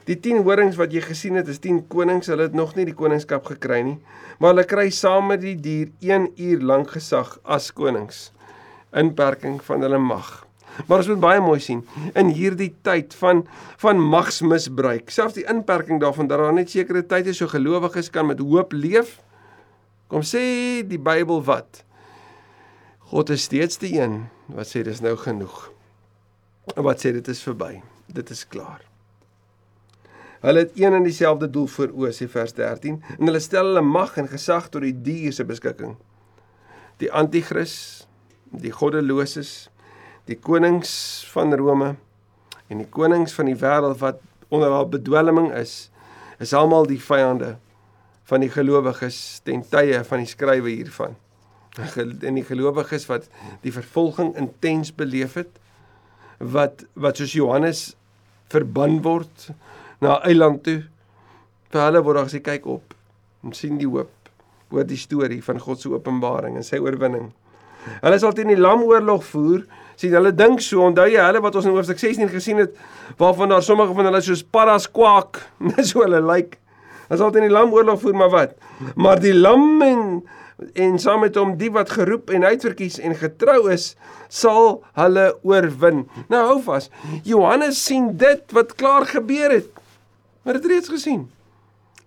Die 0.09 0.16
10 0.16 0.42
horings 0.47 0.78
wat 0.80 0.95
jy 0.95 1.02
gesien 1.04 1.37
het, 1.38 1.49
is 1.49 1.61
10 1.62 1.85
konings. 1.92 2.30
Hulle 2.33 2.49
het 2.49 2.57
nog 2.57 2.75
nie 2.76 2.87
die 2.88 2.97
koningskap 2.97 3.49
gekry 3.52 3.83
nie, 3.87 3.99
maar 4.38 4.54
hulle 4.54 4.66
kry 4.69 4.88
saam 4.95 5.28
met 5.30 5.42
die 5.45 5.57
dier 5.61 5.90
1 6.00 6.30
uur 6.40 6.62
lank 6.73 6.95
gesag 6.97 7.37
as 7.45 7.71
konings. 7.76 8.30
Inperking 8.97 9.61
van 9.64 9.85
hulle 9.87 10.00
mag. 10.02 10.40
Maar 10.87 11.02
ons 11.02 11.11
moet 11.11 11.21
baie 11.21 11.40
mooi 11.42 11.59
sien 11.61 11.83
in 12.19 12.30
hierdie 12.35 12.71
tyd 12.87 13.14
van 13.21 13.42
van 13.83 14.00
magsmisbruik, 14.12 15.11
selfs 15.12 15.38
die 15.38 15.47
inperking 15.49 16.00
daarvan 16.02 16.28
dat 16.30 16.40
daar 16.40 16.54
net 16.54 16.71
sekere 16.73 17.02
tye 17.07 17.35
so 17.35 17.50
gelowiges 17.50 18.11
kan 18.12 18.28
met 18.28 18.42
hoop 18.45 18.73
leef. 18.76 19.19
Kom 20.11 20.25
sê 20.26 20.42
die 20.87 20.99
Bybel 20.99 21.42
wat? 21.47 21.85
God 23.11 23.30
is 23.35 23.47
steeds 23.49 23.80
die 23.83 23.97
een 23.99 24.25
wat 24.54 24.71
sê 24.71 24.85
dis 24.87 25.02
nou 25.02 25.16
genoeg. 25.19 25.71
En 26.76 26.85
wat 26.87 27.02
sê 27.02 27.14
dit 27.16 27.28
is 27.28 27.42
verby. 27.42 27.80
Dit 28.11 28.30
is 28.30 28.47
klaar. 28.47 28.89
Hulle 30.40 30.64
het 30.64 30.78
een 30.78 30.94
en 30.97 31.04
dieselfde 31.04 31.50
doel 31.52 31.66
voor 31.68 31.90
oë, 31.92 32.12
sê 32.16 32.28
vers 32.32 32.54
13, 32.56 32.97
en 33.18 33.28
hulle 33.28 33.42
stel 33.44 33.73
hulle 33.73 33.85
mag 33.85 34.14
en 34.20 34.28
gesag 34.30 34.70
tot 34.73 34.85
die 34.87 34.94
dier 34.97 35.35
se 35.37 35.44
beskikking. 35.44 35.99
Die 37.02 37.11
anti-kris, 37.12 38.06
die 38.50 38.73
goddeloses, 38.73 39.68
die 40.28 40.38
konings 40.40 40.92
van 41.32 41.52
Rome 41.59 41.94
en 42.70 42.80
die 42.80 42.88
konings 42.88 43.35
van 43.37 43.50
die 43.50 43.59
wêreld 43.59 44.00
wat 44.00 44.20
onder 44.48 44.72
haar 44.72 44.88
bedwelming 44.88 45.50
is, 45.57 45.90
is 46.40 46.55
almal 46.57 46.88
die 46.88 47.00
vyande 47.00 47.57
van 48.31 48.44
die 48.44 48.50
gelowiges 48.53 49.40
ten 49.44 49.64
tye 49.68 50.00
van 50.07 50.22
die 50.22 50.31
skrywe 50.31 50.72
hiervan. 50.72 51.16
En 51.79 52.37
die 52.38 52.46
gelowiges 52.46 53.07
wat 53.11 53.29
die 53.64 53.72
vervolging 53.74 54.33
intens 54.40 54.90
beleef 54.94 55.37
het, 55.38 55.53
wat 56.40 56.87
wat 56.94 57.20
soos 57.20 57.37
Johannes 57.37 57.83
verban 58.50 59.03
word 59.05 59.50
na 60.00 60.18
'n 60.18 60.28
eiland 60.28 60.62
toe. 60.62 60.82
Vir 61.70 61.80
hulle 61.80 62.02
word 62.02 62.16
daar 62.16 62.28
gesê 62.28 62.40
kyk 62.42 62.66
op 62.66 62.94
en 63.44 63.52
sien 63.52 63.78
die 63.78 63.88
hoop. 63.88 64.10
Hoor 64.70 64.84
die 64.84 64.96
storie 64.96 65.42
van 65.42 65.58
God 65.58 65.80
se 65.80 65.88
openbaring 65.88 66.56
en 66.56 66.64
sy 66.64 66.78
oorwinning. 66.78 67.32
Hulle 68.00 68.18
sal 68.18 68.32
teen 68.32 68.48
die 68.52 68.60
lamoorlog 68.60 69.24
voer. 69.24 69.64
Sien, 69.96 70.14
hulle 70.16 70.32
dink 70.32 70.60
so, 70.60 70.82
onthou 70.86 71.08
jy 71.08 71.20
hulle 71.20 71.40
wat 71.40 71.54
ons 71.54 71.68
in 71.68 71.74
hoofstuk 71.76 71.98
16 71.98 72.28
gesien 72.28 72.56
het 72.56 72.76
waarvan 73.20 73.48
daar 73.48 73.62
sommige 73.62 73.94
van 73.94 74.04
hulle 74.04 74.20
soos 74.24 74.42
paddas 74.42 74.88
kwak, 74.90 75.40
net 75.70 75.86
so 75.86 76.04
hulle 76.04 76.20
lyk. 76.20 76.26
Like. 76.26 76.58
Hulle 77.08 77.18
sal 77.18 77.32
teen 77.34 77.48
die 77.48 77.52
lamoorlog 77.52 78.00
voer, 78.00 78.14
maar 78.16 78.30
wat? 78.30 78.54
Maar 78.96 79.20
die 79.20 79.34
lam 79.34 79.82
en 79.82 80.04
en 80.76 80.98
saam 81.00 81.22
met 81.24 81.38
hom 81.40 81.54
die 81.56 81.70
wat 81.72 81.88
geroep 81.96 82.28
en 82.36 82.44
uitverkies 82.44 82.98
en 83.00 83.14
getrou 83.16 83.70
is, 83.72 83.94
sal 84.28 84.82
hulle 84.98 85.30
oorwin. 85.40 86.02
Nou 86.28 86.42
hou 86.50 86.58
vas. 86.66 86.90
Johannes 87.24 87.80
sien 87.80 88.10
dit 88.20 88.52
wat 88.52 88.74
klaar 88.76 89.08
gebeur 89.08 89.54
het. 89.56 89.80
Maar 90.42 90.59
dit 90.59 90.70
reeds 90.72 90.88
gesien. 90.88 91.29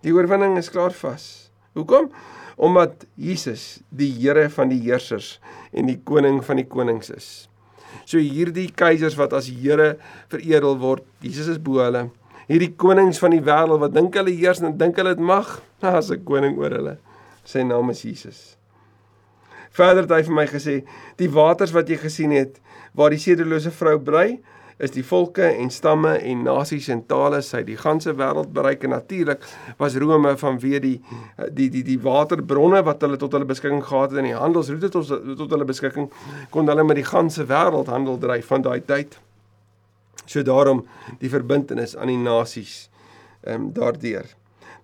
Die 0.04 0.12
oorwinning 0.12 0.58
is 0.58 0.70
klaar 0.70 0.92
vas. 0.92 1.50
Hoekom? 1.72 2.10
Omdat 2.56 3.06
Jesus 3.14 3.80
die 3.88 4.10
Here 4.14 4.48
van 4.50 4.70
die 4.70 4.80
heersers 4.84 5.38
en 5.72 5.88
die 5.90 5.98
koning 6.06 6.42
van 6.44 6.60
die 6.60 6.68
konings 6.68 7.10
is. 7.14 7.28
So 8.04 8.18
hierdie 8.18 8.68
keisers 8.74 9.16
wat 9.18 9.34
as 9.36 9.48
Here 9.50 9.94
veredel 10.32 10.78
word, 10.82 11.06
Jesus 11.24 11.48
is 11.50 11.62
bo 11.62 11.80
hulle. 11.82 12.08
Hierdie 12.50 12.74
konings 12.76 13.18
van 13.22 13.32
die 13.32 13.42
wêreld 13.42 13.80
wat 13.80 13.94
dink 13.94 14.18
hulle 14.18 14.34
heers 14.34 14.60
en 14.60 14.76
dink 14.78 14.98
hulle 15.00 15.14
het 15.14 15.22
mag, 15.22 15.56
as 15.80 16.10
'n 16.10 16.24
koning 16.28 16.58
oor 16.60 16.74
hulle. 16.74 16.98
Sy 17.44 17.62
naam 17.62 17.90
is 17.90 18.02
Jesus. 18.02 18.56
Verder 19.74 20.04
het 20.04 20.12
hy 20.12 20.22
vir 20.28 20.34
my 20.34 20.46
gesê, 20.46 20.74
die 21.18 21.30
waters 21.30 21.72
wat 21.74 21.88
jy 21.88 21.96
gesien 21.98 22.30
het 22.30 22.60
waar 22.94 23.10
die 23.10 23.18
sedelose 23.18 23.72
vrou 23.74 23.98
bly, 23.98 24.38
is 24.82 24.90
die 24.90 25.04
volke 25.06 25.46
en 25.46 25.70
stamme 25.70 26.16
en 26.18 26.42
nasies 26.46 26.88
en 26.90 27.04
tale 27.06 27.40
sy 27.46 27.62
die 27.66 27.76
ganse 27.78 28.10
wêreld 28.18 28.50
bereik 28.54 28.84
en 28.86 28.94
natuurlik 28.96 29.44
was 29.78 29.94
Rome 30.02 30.34
vanweë 30.40 30.80
die 30.82 30.96
die 31.54 31.68
die 31.70 31.84
die 31.86 31.98
waterbronne 32.02 32.82
wat 32.86 33.04
hulle 33.06 33.18
tot 33.20 33.36
hulle 33.36 33.46
beskikking 33.46 33.84
gehad 33.86 34.10
het 34.10 34.22
en 34.22 34.30
die 34.32 34.38
handelsroete 34.38 34.90
tot 34.90 35.12
tot 35.38 35.54
hulle 35.54 35.68
beskikking 35.68 36.10
kon 36.50 36.70
hulle 36.70 36.86
met 36.86 36.98
die 36.98 37.06
ganse 37.06 37.46
wêreld 37.46 37.92
handel 37.92 38.18
dryf 38.18 38.50
van 38.50 38.66
daai 38.66 38.80
tyd. 38.82 39.18
So 40.26 40.42
daarom 40.42 40.82
die 41.20 41.30
verbintenis 41.30 41.94
aan 41.96 42.10
die 42.10 42.18
nasies 42.18 42.88
ehm 43.44 43.68
um, 43.68 43.72
daardeur. 43.76 44.26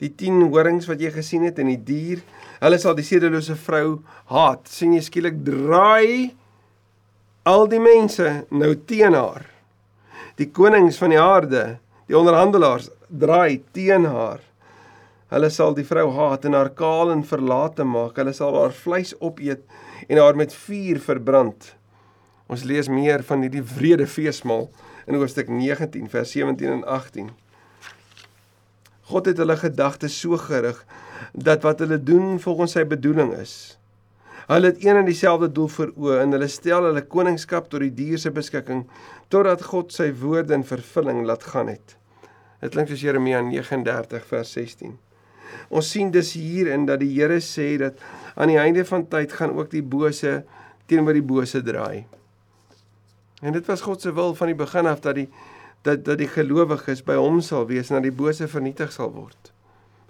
Die 0.00 0.14
10 0.16 0.46
horings 0.53 0.87
wat 0.88 1.00
jy 1.00 1.11
gesien 1.12 1.42
het 1.44 1.59
en 1.61 1.68
die 1.68 1.81
dier, 1.85 2.22
hulle 2.61 2.79
sal 2.81 2.94
die 2.96 3.05
sedelose 3.05 3.57
vrou 3.57 4.00
haat. 4.33 4.68
sien 4.68 4.94
jy 4.94 5.03
skielik 5.05 5.42
draai 5.44 6.31
al 7.44 7.66
die 7.68 7.81
mense 7.81 8.44
nou 8.50 8.74
teen 8.87 9.16
haar 9.16 9.49
die 10.40 10.48
konings 10.48 10.96
van 11.00 11.12
die 11.12 11.20
aarde, 11.20 11.64
die 12.09 12.16
onderhandelaars 12.16 12.88
draai 13.09 13.61
teen 13.76 14.07
haar. 14.09 14.40
Hulle 15.31 15.50
sal 15.53 15.76
die 15.76 15.87
vrou 15.87 16.09
haat 16.16 16.46
en 16.48 16.57
haar 16.57 16.72
kaal 16.74 17.12
en 17.12 17.22
verlate 17.26 17.85
maak. 17.87 18.16
Hulle 18.18 18.33
sal 18.35 18.57
haar 18.57 18.72
vleis 18.74 19.12
opeet 19.20 19.62
en 20.09 20.18
haar 20.18 20.38
met 20.38 20.55
vuur 20.66 20.98
verbrand. 21.05 21.74
Ons 22.50 22.64
lees 22.66 22.88
meer 22.90 23.22
van 23.26 23.44
hierdie 23.44 23.62
wrede 23.76 24.09
feesmaal 24.11 24.66
in 25.07 25.18
hoofstuk 25.18 25.53
19 25.53 26.09
vers 26.11 26.33
17 26.35 26.81
en 26.81 26.83
18. 26.88 27.31
God 29.11 29.31
het 29.31 29.38
hulle 29.42 29.59
gedagtes 29.59 30.16
so 30.18 30.38
gerig 30.40 30.81
dat 31.35 31.62
wat 31.66 31.83
hulle 31.85 32.00
doen 32.03 32.40
volgens 32.42 32.74
sy 32.79 32.83
bedoeling 32.88 33.37
is. 33.38 33.76
Hulle 34.50 34.66
het 34.66 34.84
een 34.84 34.96
en 34.96 35.04
dieselfde 35.06 35.46
doel 35.52 35.68
voor 35.70 35.90
oë 35.94 36.16
en 36.24 36.34
hulle 36.34 36.48
stel 36.50 36.82
hulle 36.88 37.04
koningskap 37.06 37.68
tot 37.70 37.84
die 37.84 37.92
dier 37.94 38.18
se 38.18 38.32
beskikking 38.34 38.80
totdat 39.30 39.60
God 39.62 39.92
sy 39.94 40.08
woorde 40.18 40.56
in 40.56 40.64
vervulling 40.66 41.20
laat 41.22 41.44
gaan 41.52 41.68
het. 41.70 41.94
Dit 42.58 42.74
klink 42.74 42.90
soos 42.90 43.04
Jeremia 43.04 43.44
39 43.46 44.24
vers 44.26 44.50
16. 44.56 44.96
Ons 45.70 45.90
sien 45.94 46.10
dus 46.10 46.32
hierin 46.34 46.88
dat 46.88 46.98
die 46.98 47.12
Here 47.12 47.38
sê 47.38 47.76
dat 47.78 48.02
aan 48.34 48.50
die 48.50 48.58
einde 48.58 48.82
van 48.88 49.04
tyd 49.12 49.36
gaan 49.38 49.54
ook 49.54 49.70
die 49.70 49.84
bose 49.86 50.40
teenoor 50.90 51.14
die 51.14 51.28
bose 51.28 51.62
draai. 51.62 52.02
En 53.46 53.54
dit 53.54 53.70
was 53.70 53.84
God 53.86 54.02
se 54.02 54.10
wil 54.18 54.34
van 54.34 54.50
die 54.50 54.58
begin 54.58 54.90
af 54.90 55.04
dat 55.06 55.14
die 55.20 55.28
dat 55.86 56.02
dat 56.04 56.18
die 56.18 56.28
gelowiges 56.28 57.04
by 57.06 57.14
hom 57.22 57.38
sal 57.40 57.68
wees 57.70 57.94
en 57.94 58.00
dat 58.00 58.08
die 58.10 58.18
bose 58.18 58.50
vernietig 58.50 58.90
sal 58.98 59.14
word. 59.14 59.54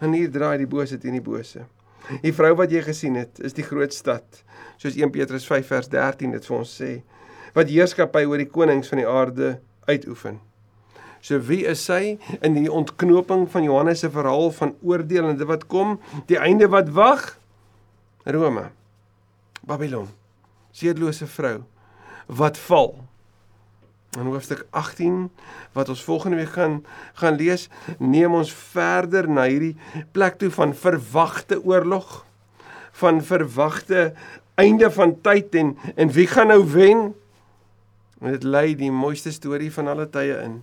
En 0.00 0.16
hier 0.16 0.33
draai 0.33 0.57
die 0.64 0.70
bose 0.79 0.96
teen 0.96 1.20
die 1.20 1.29
bose. 1.29 1.66
Die 2.25 2.35
vrou 2.35 2.53
wat 2.59 2.73
jy 2.75 2.83
gesien 2.87 3.16
het, 3.20 3.40
is 3.44 3.57
die 3.57 3.66
groot 3.66 3.94
stad, 3.94 4.42
soos 4.81 4.99
1 4.99 5.12
Petrus 5.14 5.46
5 5.49 5.66
vers 5.70 5.90
13 5.92 6.37
dit 6.37 6.46
vir 6.46 6.57
ons 6.57 6.77
sê, 6.83 6.92
wat 7.57 7.70
heerskappy 7.70 8.25
oor 8.27 8.40
die 8.40 8.51
konings 8.51 8.90
van 8.90 9.03
die 9.03 9.09
aarde 9.09 9.51
uitoefen. 9.90 10.38
So 11.20 11.37
wie 11.44 11.66
is 11.68 11.83
sy 11.85 12.16
in 12.40 12.57
die 12.57 12.70
ontknoping 12.73 13.44
van 13.53 13.66
Johannes 13.66 14.01
se 14.01 14.09
verhaal 14.12 14.49
van 14.57 14.73
oordeel 14.81 15.29
en 15.29 15.37
dit 15.40 15.49
wat 15.49 15.66
kom, 15.68 15.99
die 16.31 16.38
einde 16.40 16.70
wat 16.73 16.88
wag? 16.96 17.27
Rome. 18.25 18.70
Babylon. 19.66 20.09
seerlose 20.73 21.27
vrou 21.27 21.64
wat 22.31 22.59
val. 22.68 22.92
In 24.18 24.27
hoofstuk 24.27 24.64
18 24.75 25.31
wat 25.73 25.88
ons 25.88 26.03
volgende 26.03 26.37
week 26.40 26.55
gaan 26.57 26.81
gaan 27.14 27.37
lees, 27.38 27.68
neem 27.99 28.35
ons 28.35 28.51
verder 28.73 29.29
na 29.31 29.44
hierdie 29.46 29.77
plek 30.12 30.40
toe 30.40 30.51
van 30.51 30.75
verwagte 30.75 31.61
oorlog, 31.62 32.25
van 32.99 33.23
verwagte 33.23 34.11
einde 34.59 34.90
van 34.90 35.14
tyd 35.23 35.55
en 35.55 35.77
en 35.94 36.11
wie 36.11 36.27
gaan 36.27 36.51
nou 36.51 36.64
wen? 36.73 37.14
En 38.20 38.35
dit 38.35 38.42
lei 38.42 38.75
die 38.77 38.90
mooiste 38.90 39.31
storie 39.33 39.70
van 39.73 39.88
alle 39.88 40.09
tye 40.11 40.42
in, 40.42 40.61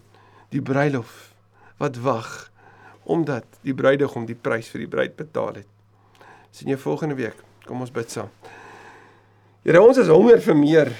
die 0.52 0.62
bruilof 0.62 1.34
wat 1.80 1.98
wag 2.04 2.52
omdat 3.08 3.46
die 3.64 3.74
bruidegom 3.74 4.26
die 4.28 4.36
prys 4.36 4.68
vir 4.68 4.84
die 4.84 4.92
bruid 4.92 5.16
betaal 5.16 5.62
het. 5.62 5.68
Sien 6.52 6.74
jou 6.74 6.80
volgende 6.82 7.16
week. 7.16 7.38
Kom 7.64 7.80
ons 7.80 7.94
bid 7.94 8.12
saam. 8.12 8.28
Here, 9.64 9.80
ons 9.80 10.00
is 10.02 10.12
honger 10.12 10.42
vir 10.44 10.58
meer. 10.60 10.92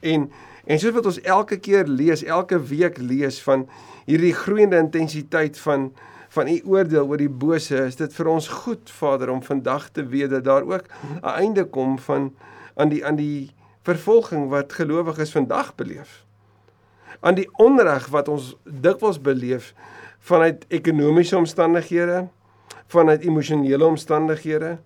En 0.00 0.24
en 0.66 0.80
soos 0.82 0.94
wat 0.96 1.06
ons 1.06 1.20
elke 1.22 1.58
keer 1.62 1.86
lees, 1.86 2.24
elke 2.24 2.58
week 2.58 2.98
lees 2.98 3.38
van 3.42 3.66
hierdie 4.06 4.34
groeiende 4.34 4.82
intensiteit 4.82 5.58
van 5.58 5.90
van 6.36 6.48
u 6.50 6.56
oordeel 6.68 7.06
oor 7.06 7.20
die 7.22 7.30
bose, 7.30 7.78
is 7.86 7.96
dit 7.96 8.12
vir 8.12 8.28
ons 8.28 8.48
goed, 8.50 8.90
Vader, 8.92 9.30
om 9.32 9.38
vandag 9.46 9.86
te 9.94 10.02
weet 10.04 10.34
dat 10.34 10.44
daar 10.44 10.66
ook 10.66 10.84
'n 11.22 11.32
einde 11.32 11.64
kom 11.64 11.98
van 11.98 12.34
aan 12.74 12.88
die 12.88 13.04
aan 13.06 13.16
die 13.16 13.50
vervolging 13.82 14.48
wat 14.48 14.72
gelowiges 14.72 15.32
vandag 15.32 15.74
beleef. 15.74 16.24
Aan 17.20 17.34
die 17.34 17.48
onreg 17.56 18.06
wat 18.06 18.28
ons 18.28 18.56
dikwels 18.64 19.20
beleef 19.20 19.74
vanuit 20.18 20.64
ekonomiese 20.68 21.36
omstandighede, 21.36 22.28
vanuit 22.86 23.22
emosionele 23.22 23.86
omstandighede, 23.86 24.78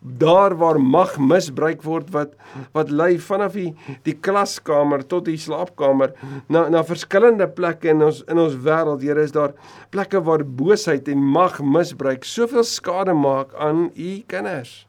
daar 0.00 0.54
waar 0.60 0.80
mag 0.80 1.16
misbruik 1.18 1.82
word 1.82 2.10
wat 2.12 2.34
wat 2.76 2.90
lei 2.90 3.18
vanaf 3.18 3.56
die 3.56 3.70
die 4.04 4.16
klaskamer 4.26 5.04
tot 5.08 5.24
die 5.28 5.38
slaapkamer 5.40 6.12
na 6.48 6.66
na 6.68 6.84
verskillende 6.84 7.48
plekke 7.48 7.92
in 7.94 8.02
ons 8.08 8.22
in 8.28 8.40
ons 8.46 8.58
wêreld 8.66 9.02
Here 9.04 9.24
is 9.24 9.32
daar 9.32 9.54
plekke 9.90 10.20
waar 10.24 10.44
boosheid 10.44 11.08
en 11.08 11.24
mag 11.38 11.60
misbruik 11.60 12.24
soveel 12.24 12.64
skade 12.64 13.14
maak 13.14 13.54
aan 13.54 13.90
u 13.96 14.10
kinders. 14.26 14.84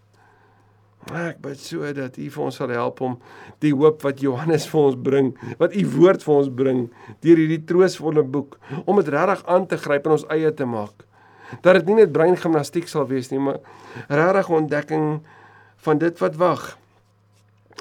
Ek 1.13 1.37
bid 1.37 1.59
so 1.61 1.85
dat 1.93 2.15
U 2.17 2.27
vir 2.33 2.43
ons 2.43 2.55
sal 2.57 2.71
help 2.73 3.01
om 3.05 3.19
die 3.61 3.73
hoop 3.77 4.01
wat 4.01 4.23
Johannes 4.25 4.65
vir 4.65 4.79
ons 4.81 4.95
bring, 4.97 5.27
wat 5.59 5.75
U 5.77 5.83
woord 5.99 6.23
vir 6.25 6.33
ons 6.35 6.49
bring, 6.49 6.79
deur 7.21 7.37
hierdie 7.37 7.61
troostvolle 7.69 8.23
boek, 8.25 8.57
om 8.85 8.97
dit 8.97 9.11
regtig 9.13 9.43
aan 9.45 9.67
te 9.69 9.77
gryp 9.77 10.07
en 10.09 10.15
ons 10.17 10.25
eie 10.33 10.49
te 10.49 10.65
maak 10.65 11.05
dat 11.61 11.79
dit 11.79 11.85
nie 11.85 11.95
net 12.01 12.11
breingimnastiek 12.11 12.87
sal 12.87 13.07
wees 13.07 13.29
nie, 13.31 13.39
maar 13.39 13.59
regtig 14.07 14.49
ontdekking 14.49 15.21
van 15.85 16.01
dit 16.01 16.19
wat 16.19 16.35
wag. 16.41 16.63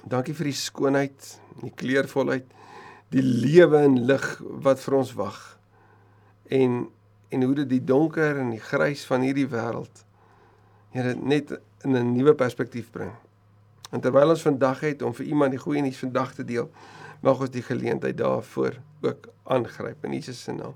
Dankie 0.04 0.34
vir 0.34 0.50
die 0.50 0.58
skoonheid, 0.58 1.30
die 1.62 1.72
kleurvolheid, 1.74 2.46
die 3.14 3.22
lewe 3.22 3.84
en 3.86 4.00
lig 4.08 4.26
wat 4.64 4.82
vir 4.84 4.98
ons 5.00 5.14
wag. 5.18 5.40
En 6.48 6.84
en 7.34 7.42
hoe 7.42 7.54
dit 7.54 7.68
die 7.68 7.82
donker 7.82 8.36
en 8.38 8.52
die 8.52 8.62
grys 8.62 9.00
van 9.08 9.24
hierdie 9.26 9.48
wêreld 9.50 10.04
Here 10.94 11.16
net 11.18 11.50
in 11.82 11.96
'n 11.96 12.12
nuwe 12.14 12.34
perspektief 12.34 12.90
bring. 12.90 13.10
En 13.90 14.00
terwyl 14.00 14.28
ons 14.28 14.42
vandag 14.42 14.80
het 14.80 15.02
om 15.02 15.14
vir 15.14 15.26
iemand 15.26 15.50
die 15.50 15.58
goeie 15.58 15.82
nuus 15.82 15.98
vandag 15.98 16.34
te 16.34 16.44
deel, 16.44 16.70
mag 17.20 17.40
ons 17.40 17.50
die 17.50 17.62
geleentheid 17.62 18.16
daarvoor 18.16 18.74
ook 19.00 19.28
aangryp 19.42 20.04
in 20.04 20.12
Jesus 20.12 20.42
se 20.42 20.52
naam. 20.52 20.74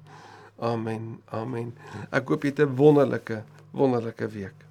Amen. 0.58 1.20
Amen. 1.30 1.74
Ek 2.10 2.28
hoop 2.28 2.42
jy 2.42 2.50
het 2.50 2.60
'n 2.66 2.74
wonderlike 2.76 3.42
wonderlike 3.70 4.28
week. 4.28 4.67